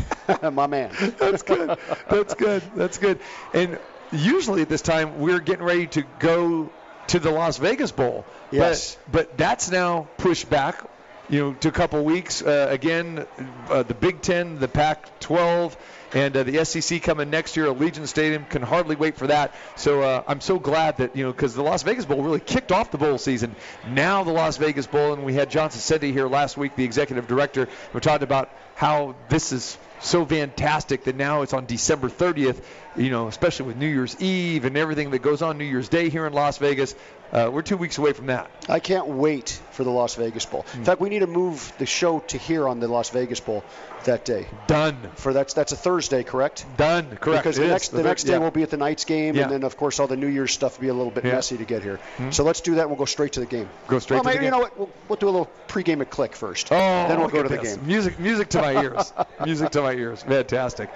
[0.50, 0.92] My man.
[1.18, 1.76] That's good.
[2.08, 2.62] That's good.
[2.76, 3.18] That's good.
[3.52, 3.78] And
[4.12, 6.70] usually at this time we're getting ready to go
[7.08, 8.24] to the Las Vegas Bowl.
[8.52, 8.96] Yes.
[9.10, 10.84] But, but that's now pushed back,
[11.28, 12.40] you know, to a couple weeks.
[12.40, 13.26] Uh, again,
[13.68, 15.76] uh, the Big Ten, the Pac-12,
[16.14, 17.66] and uh, the SEC coming next year.
[17.66, 19.54] Allegiant Stadium can hardly wait for that.
[19.76, 22.72] So uh, I'm so glad that you know because the Las Vegas Bowl really kicked
[22.72, 23.54] off the bowl season.
[23.88, 27.26] Now the Las Vegas Bowl, and we had John Saccenti here last week, the executive
[27.26, 27.68] director.
[27.92, 32.62] We're talking about how this is so fantastic that now it's on December 30th.
[32.96, 36.10] You know, especially with New Year's Eve and everything that goes on New Year's Day
[36.10, 36.94] here in Las Vegas.
[37.32, 38.50] Uh, we're two weeks away from that.
[38.68, 40.66] I can't wait for the Las Vegas Bowl.
[40.72, 40.78] Hmm.
[40.80, 43.64] In fact, we need to move the show to here on the Las Vegas Bowl
[44.04, 44.48] that day.
[44.66, 44.98] Done.
[45.14, 46.66] For that's that's a Thursday, correct?
[46.76, 47.16] Done.
[47.16, 47.42] Correct.
[47.44, 48.38] Because It the next the The- next day yeah.
[48.38, 49.44] we'll be at the Knights game, Yeah.
[49.44, 51.32] and then of course all the New Year's stuff will be a little bit Yeah.
[51.32, 52.00] messy to get here.
[52.18, 52.34] Mhm.
[52.34, 52.82] So let's do that.
[52.82, 53.68] And we'll go straight to the game.
[53.88, 54.78] Go straight well, to the maybe, You know what?
[54.78, 56.68] We'll, we'll do a little pregame at Click first.
[56.70, 57.76] Oh, then we'll go to the this.
[57.76, 57.86] game.
[57.86, 59.12] Music, music to my ears.
[59.44, 60.22] music to my ears.
[60.22, 60.90] Fantastic.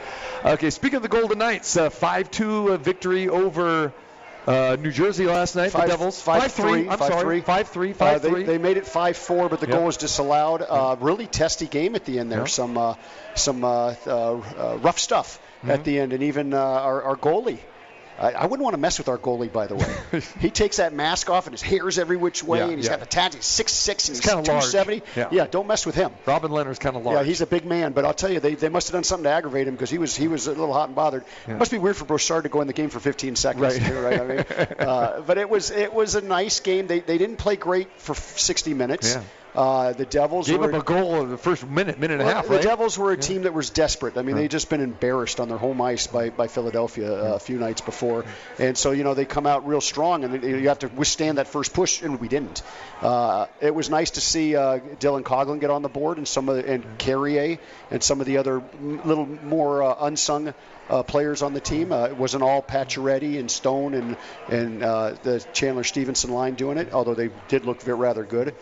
[0.45, 3.93] Okay, speaking of the Golden Knights, uh, 5-2 uh, victory over
[4.47, 5.73] uh, New Jersey last night.
[5.73, 6.21] Five- the Devils.
[6.21, 6.51] five 5-3.
[6.53, 7.41] three, I'm five sorry.
[7.41, 7.43] three.
[7.43, 7.91] 5-3.
[8.01, 8.21] Uh, 5-3.
[8.21, 9.77] they, they made it 5-4, but the Yep.
[9.77, 10.63] goal was disallowed.
[10.63, 12.41] Uh, really testy game at the end there.
[12.41, 12.49] Yep.
[12.49, 12.95] Some uh,
[13.35, 15.71] some uh, uh, uh, rough stuff Mm-hmm.
[15.71, 17.59] at the end, and even uh, our, our goalie.
[18.19, 20.21] I, I wouldn't want to mess with our goalie, by the way.
[20.41, 22.93] he takes that mask off, and his hair's every which way, Yeah, and he's yeah.
[22.93, 23.35] got the tats.
[23.37, 24.71] He's six six, and He's he's, kinda large.
[24.71, 25.31] 270.
[25.35, 25.47] Yeah.
[25.47, 26.11] don't mess with him.
[26.25, 27.19] Robin Lehner's kind of large.
[27.19, 29.25] Yeah, he's a big man, but I'll tell you, they, they must have done something
[29.25, 31.25] to aggravate him because he was he was a little hot and bothered.
[31.47, 31.55] Yeah.
[31.55, 33.81] It must be weird for Brossoit to go in the game for 15 seconds, Right.
[33.83, 34.21] too, right?
[34.21, 34.39] I mean,
[34.79, 36.87] uh, but it was it was a nice game.
[36.87, 39.15] They they didn't play great for 60 minutes.
[39.15, 39.23] Yeah.
[39.57, 42.27] Uh, the Devils Gave were, up a goal in the first minute, minute and a
[42.27, 42.63] well, half, the right?
[42.63, 44.19] Devils were a team that was desperate.
[44.19, 44.43] I mean, Yeah.
[44.43, 47.81] they'd just been embarrassed on their home ice by, by Philadelphia uh, a few nights
[47.81, 48.27] before,
[48.59, 51.49] and so you know they come out real strong, and you have to withstand that
[51.49, 52.63] first push, and we didn't.
[53.01, 56.51] Uh, it was nice to see uh, Dylan Coghlan get on the board, and some
[56.51, 57.59] of the, and Carrier,
[57.91, 60.53] and some of the other little more uh, unsung.
[60.89, 61.91] Uh, players on the team.
[61.91, 64.17] Uh, it wasn't all Pacioretty and Stone and
[64.49, 68.55] and uh, the Chandler Stephenson line doing it, although they did look rather good.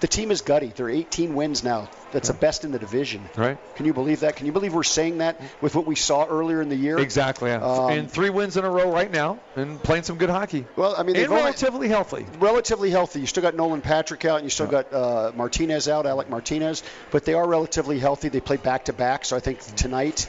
[0.00, 0.66] The team is gutty.
[0.74, 1.88] They're 18 wins now.
[2.12, 3.28] That's the best in the division.
[3.36, 3.56] Right.
[3.76, 4.36] Can you believe that?
[4.36, 6.98] Can you believe we're saying that with what we saw earlier in the year?
[6.98, 7.50] Exactly.
[7.50, 7.64] Yeah.
[7.64, 10.66] Um, and three wins in a row right now, and playing some good hockey.
[10.76, 12.26] Well, I mean, and only- relatively healthy.
[12.38, 13.20] relatively healthy.
[13.20, 16.82] You still got Nolan Patrick out, and you still got uh, Martinez out, Alec Martinez,
[17.10, 18.28] but they are relatively healthy.
[18.28, 20.28] They play back to back, so I think tonight.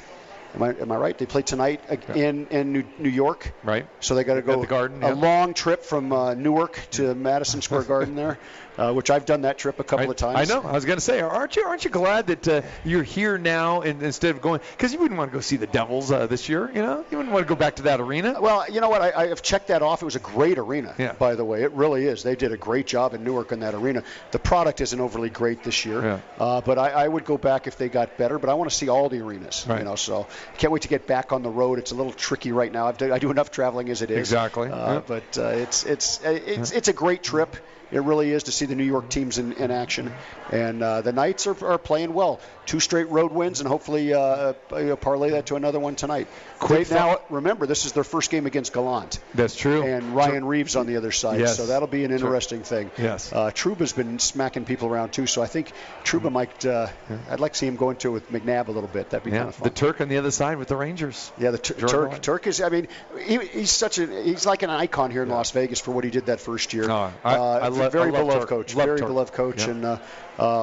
[0.55, 1.18] Am I, am I right?
[1.18, 1.82] They play tonight
[2.16, 3.86] in in New, New York, Right.
[3.99, 5.13] so they got to go At the Garden, a yeah.
[5.13, 8.39] long trip from uh, Newark to Madison Square Garden there,
[8.78, 10.51] uh, which I've done that trip a couple I, of times.
[10.51, 10.67] I know.
[10.67, 11.63] I was going to say, aren't you?
[11.65, 15.17] Aren't you glad that uh, you're here now, and instead of going, because you wouldn't
[15.17, 17.49] want to go see the Devils uh, this year, you know, you wouldn't want to
[17.49, 18.39] go back to that arena.
[18.39, 19.01] Well, you know what?
[19.01, 20.01] I, I have checked that off.
[20.01, 21.13] It was a great arena, Yeah.
[21.13, 21.63] by the way.
[21.63, 22.23] It really is.
[22.23, 24.03] They did a great job in Newark in that arena.
[24.32, 26.19] The product isn't overly great this year, Yeah.
[26.39, 28.39] uh, but I, I would go back if they got better.
[28.39, 29.80] But I want to see all the arenas, Right.
[29.80, 29.95] you know.
[29.95, 31.80] So can't wait to get back on the road.
[31.80, 32.88] It's a little tricky right now.
[32.88, 34.17] I've I do enough traveling as it is.
[34.19, 35.01] Exactly, Uh, yeah.
[35.05, 37.55] But uh, it's it's it's it's a great trip.
[37.96, 40.12] It really is to see the New York teams in, in action,
[40.52, 42.39] and uh, the Knights are, are playing well.
[42.66, 46.28] Two straight road wins, and hopefully uh, know, parlay that to another one tonight.
[46.60, 49.20] Quick now remember this is their first game against Gallant.
[49.34, 49.84] That's true.
[49.84, 51.58] And Ryan Reaves on the other side, Yes.
[51.58, 52.91] so that'll be an interesting thing.
[52.98, 53.32] Yes.
[53.32, 55.72] Uh, Trouba's been smacking people around too, so I think
[56.04, 56.66] Truba might.
[56.66, 56.88] Uh,
[57.30, 59.12] I'd like to see him go into it with McNabb a little bit.
[59.12, 59.64] That'd be Yeah, kind of fun.
[59.70, 61.32] the Turk on the other side with the Rangers.
[61.38, 62.22] Yeah, the Tur- Turk.
[62.22, 62.60] Turk is.
[62.62, 62.88] I mean,
[63.24, 64.24] he, he's such a.
[64.24, 66.89] He's like an icon here in Las Vegas for what he did that first year.
[66.89, 68.49] Oh, I- uh, I very love beloved Turk.
[68.49, 68.73] coach.
[68.73, 69.07] Very Turk.
[69.07, 69.71] beloved coach, Yeah.
[69.71, 69.97] and uh,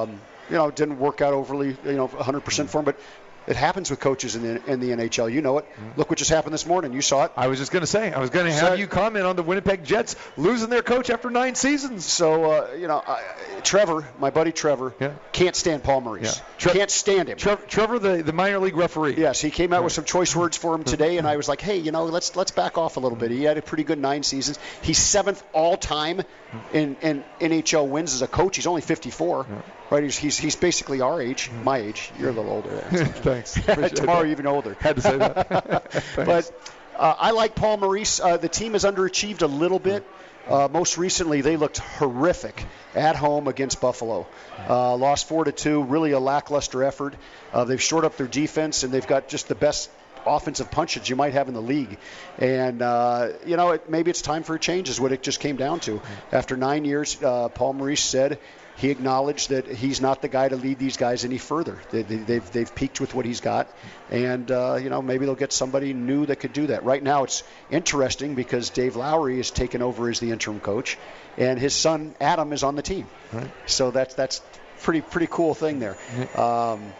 [0.03, 0.19] um,
[0.49, 2.99] you know, didn't work out overly, you know, 100% for him, but.
[3.47, 5.31] It happens with coaches in the, in the NHL.
[5.31, 5.65] You know it.
[5.65, 5.99] Mm-hmm.
[5.99, 6.93] Look what just happened this morning.
[6.93, 7.31] You saw it.
[7.35, 9.35] I was just going to say, I was going to have So- you comment on
[9.35, 12.05] the Winnipeg Jets losing their coach after nine seasons.
[12.05, 13.21] So, uh, you know, I,
[13.63, 15.13] Trevor, my buddy Trevor, Yeah.
[15.31, 16.37] can't stand Paul Maurice.
[16.37, 16.43] Yeah.
[16.57, 17.37] Tre- can't stand him.
[17.37, 19.15] Trevor, Trevor the, the minor league referee.
[19.17, 21.61] Yes, he came out with some choice words for him today, and I was like,
[21.61, 23.31] hey, you know, let's let's back off a little bit.
[23.31, 24.59] He had a pretty good nine seasons.
[24.81, 26.75] He's seventh all time mm-hmm.
[26.75, 28.55] in, in NHL wins as a coach.
[28.55, 29.45] He's only 54,
[29.89, 30.03] right?
[30.03, 31.63] He's, he's he's basically our age, mm-hmm.
[31.63, 32.11] my age.
[32.19, 32.69] You're a little older.
[33.41, 33.53] Thanks.
[33.93, 34.31] Tomorrow, that.
[34.31, 34.75] even older.
[34.79, 36.03] Had to say that.
[36.15, 36.51] But
[36.97, 38.19] uh, I like Paul Maurice.
[38.19, 40.05] Uh, the team has underachieved a little bit.
[40.47, 42.65] Uh, most recently, they looked horrific
[42.95, 44.27] at home against Buffalo.
[44.67, 45.83] Uh, lost four to two.
[45.83, 47.15] Really a lackluster effort.
[47.53, 49.89] Uh, they've shored up their defense, and they've got just the best
[50.25, 51.97] offensive punches you might have in the league.
[52.37, 54.89] And uh, you know, it, maybe it's time for a change.
[54.89, 56.01] Is what it just came down to.
[56.31, 58.37] After nine years, uh, Paul Maurice said
[58.75, 61.79] he acknowledged that he's not the guy to lead these guys any further.
[61.91, 63.71] They, they, they've they've peaked with what he's got,
[64.09, 66.83] and uh, you know maybe they'll get somebody new that could do that.
[66.83, 70.97] Right now, it's interesting because Dave Lowry is taken over as the interim coach,
[71.37, 73.07] and his son Adam is on the team.
[73.31, 73.49] Right.
[73.67, 74.41] So that's that's
[74.81, 75.97] pretty pretty cool thing there.
[76.35, 76.93] Um,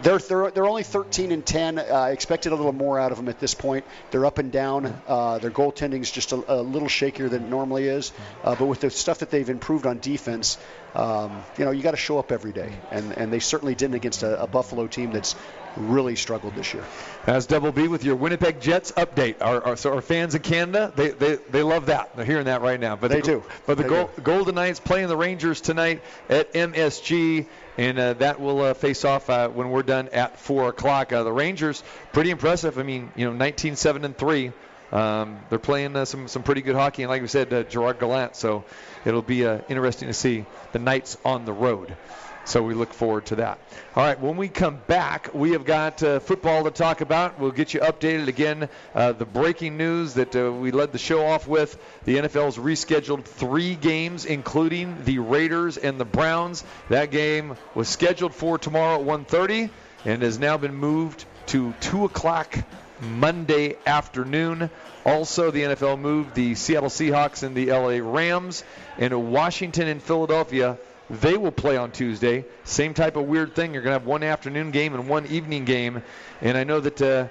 [0.00, 1.78] they're, they're, they're only 13 and 10.
[1.78, 3.84] Uh, I expected a little more out of them at this point.
[4.10, 5.02] They're up and down.
[5.06, 8.12] Uh, their goaltending is just a, a little shakier than it normally is.
[8.42, 10.58] Uh, but with the stuff that they've improved on defense,
[10.94, 12.72] um, you know, you got to show up every day.
[12.90, 15.34] And, and they certainly didn't against a, a Buffalo team that's
[15.76, 16.84] really struggled this year.
[17.26, 19.36] As Double B with your Winnipeg Jets update.
[19.40, 22.16] Our, our, so our fans in Canada, they, they, they love that.
[22.16, 22.96] They're hearing that right now.
[22.96, 23.44] But They the, do.
[23.66, 27.46] But the Gol- Golden Knights playing the Rangers tonight at MSG,
[27.78, 31.12] and uh, that will uh, face off uh, when we're done at 4 o'clock.
[31.12, 32.78] Uh, the Rangers, pretty impressive.
[32.78, 34.52] I mean, you know, 19 7 and 3.
[34.92, 37.98] Um, they're playing uh, some some pretty good hockey, and like we said, uh, Gerard
[37.98, 38.36] Gallant.
[38.36, 38.64] So
[39.06, 41.96] it'll be uh, interesting to see the Knights on the road.
[42.44, 43.58] So we look forward to that.
[43.94, 47.38] All right, when we come back, we have got uh, football to talk about.
[47.38, 48.68] We'll get you updated again.
[48.94, 53.24] Uh, the breaking news that uh, we led the show off with: the NFL's rescheduled
[53.24, 56.64] three games, including the Raiders and the Browns.
[56.88, 59.70] That game was scheduled for tomorrow at 1:30
[60.04, 62.58] and has now been moved to 2 o'clock
[63.00, 64.70] Monday afternoon.
[65.04, 68.64] Also, the NFL moved the Seattle Seahawks and the LA Rams,
[68.98, 70.78] and Washington and Philadelphia.
[71.10, 72.44] They will play on Tuesday.
[72.64, 73.74] Same type of weird thing.
[73.74, 76.02] You're going to have one afternoon game and one evening game.
[76.40, 77.28] And I know that uh,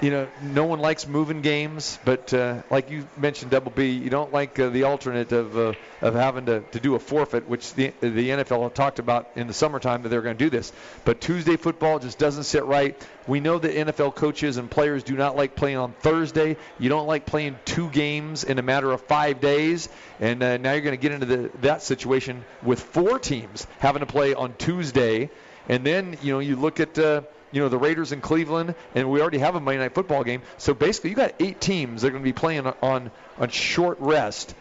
[0.00, 4.10] you know, no one likes moving games, but uh, like you mentioned, Double B, you
[4.10, 7.74] don't like uh, the alternate of uh, of having to, to do a forfeit, which
[7.74, 10.72] the the NFL talked about in the summertime that they're going to do this.
[11.04, 13.00] But Tuesday football just doesn't sit right.
[13.26, 16.56] We know that NFL coaches and players do not like playing on Thursday.
[16.78, 19.88] You don't like playing two games in a matter of five days,
[20.20, 24.00] and uh, now you're going to get into the, that situation with four teams having
[24.00, 25.30] to play on Tuesday,
[25.68, 26.98] and then you know you look at.
[26.98, 27.22] Uh,
[27.54, 30.42] you know the Raiders in Cleveland, and we already have a Monday night football game.
[30.58, 33.98] So basically, you got eight teams that are going to be playing on on short
[34.00, 34.54] rest,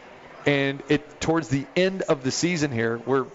[0.45, 3.25] and it towards the end of the season here, where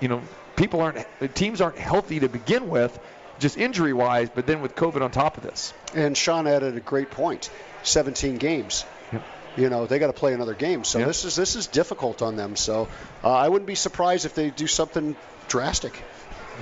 [0.00, 0.22] you know
[0.54, 1.04] people aren't
[1.34, 2.96] teams aren't healthy to begin with,
[3.40, 5.74] just injury wise, but then with COVID on top of this.
[5.92, 7.50] And Shawn added a great point:
[7.82, 8.84] 17 games.
[9.12, 9.22] Yep.
[9.56, 11.08] You know they got to play another game, so Yep.
[11.08, 12.54] this is this is difficult on them.
[12.54, 12.86] So
[13.24, 15.16] uh, I wouldn't be surprised if they do something
[15.48, 16.00] drastic.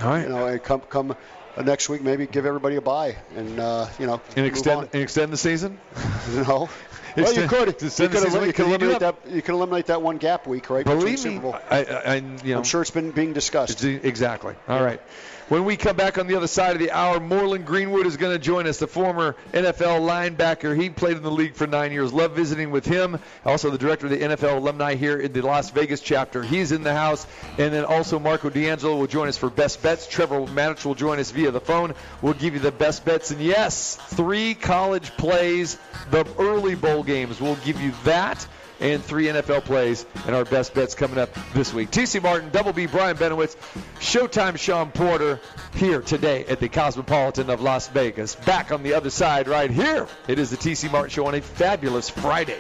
[0.03, 0.23] All right.
[0.23, 1.17] You know, come come
[1.63, 5.33] next week, maybe give everybody a bye, and uh, you know, And extend and extend
[5.33, 5.79] the season.
[6.35, 6.69] No.
[7.17, 7.69] Well, you could.
[7.69, 9.17] You could, the you could eliminate that.
[9.29, 10.85] You could eliminate that one gap week, right?
[10.85, 11.57] Believe Super me, Bowl.
[11.71, 13.83] I, I, you know, I'm sure it's been being discussed.
[13.85, 14.55] Ex- Exactly.
[14.69, 15.01] All right.
[15.49, 18.35] When we come back on the other side of the hour, Morlon Greenwood is going
[18.35, 20.79] to join us, the former NFL linebacker.
[20.79, 22.13] He played in the league for nine years.
[22.13, 23.19] Love visiting with him.
[23.47, 26.43] Also, the director of the NFL alumni here in the Las Vegas chapter.
[26.43, 27.27] He's in the house.
[27.57, 30.07] And then also, Marco D'Angelo will join us for best bets.
[30.07, 31.95] Trevor Maddox will join us via the phone.
[32.21, 33.31] We'll give you the best bets.
[33.31, 35.79] And yes, three college plays,
[36.11, 37.41] the early bowl games.
[37.41, 38.47] We'll give you that
[38.81, 41.91] and three NFL plays and our best bets coming up this week.
[41.91, 43.57] TC Martin, Double B, Brian Benowitz,
[43.99, 45.41] Showtime Shawn Porter
[45.75, 48.35] here today at the Cosmopolitan of Las Vegas.
[48.35, 50.07] Back on the other side right here.
[50.27, 52.59] It is the TC Martin Show on a fabulous Friday.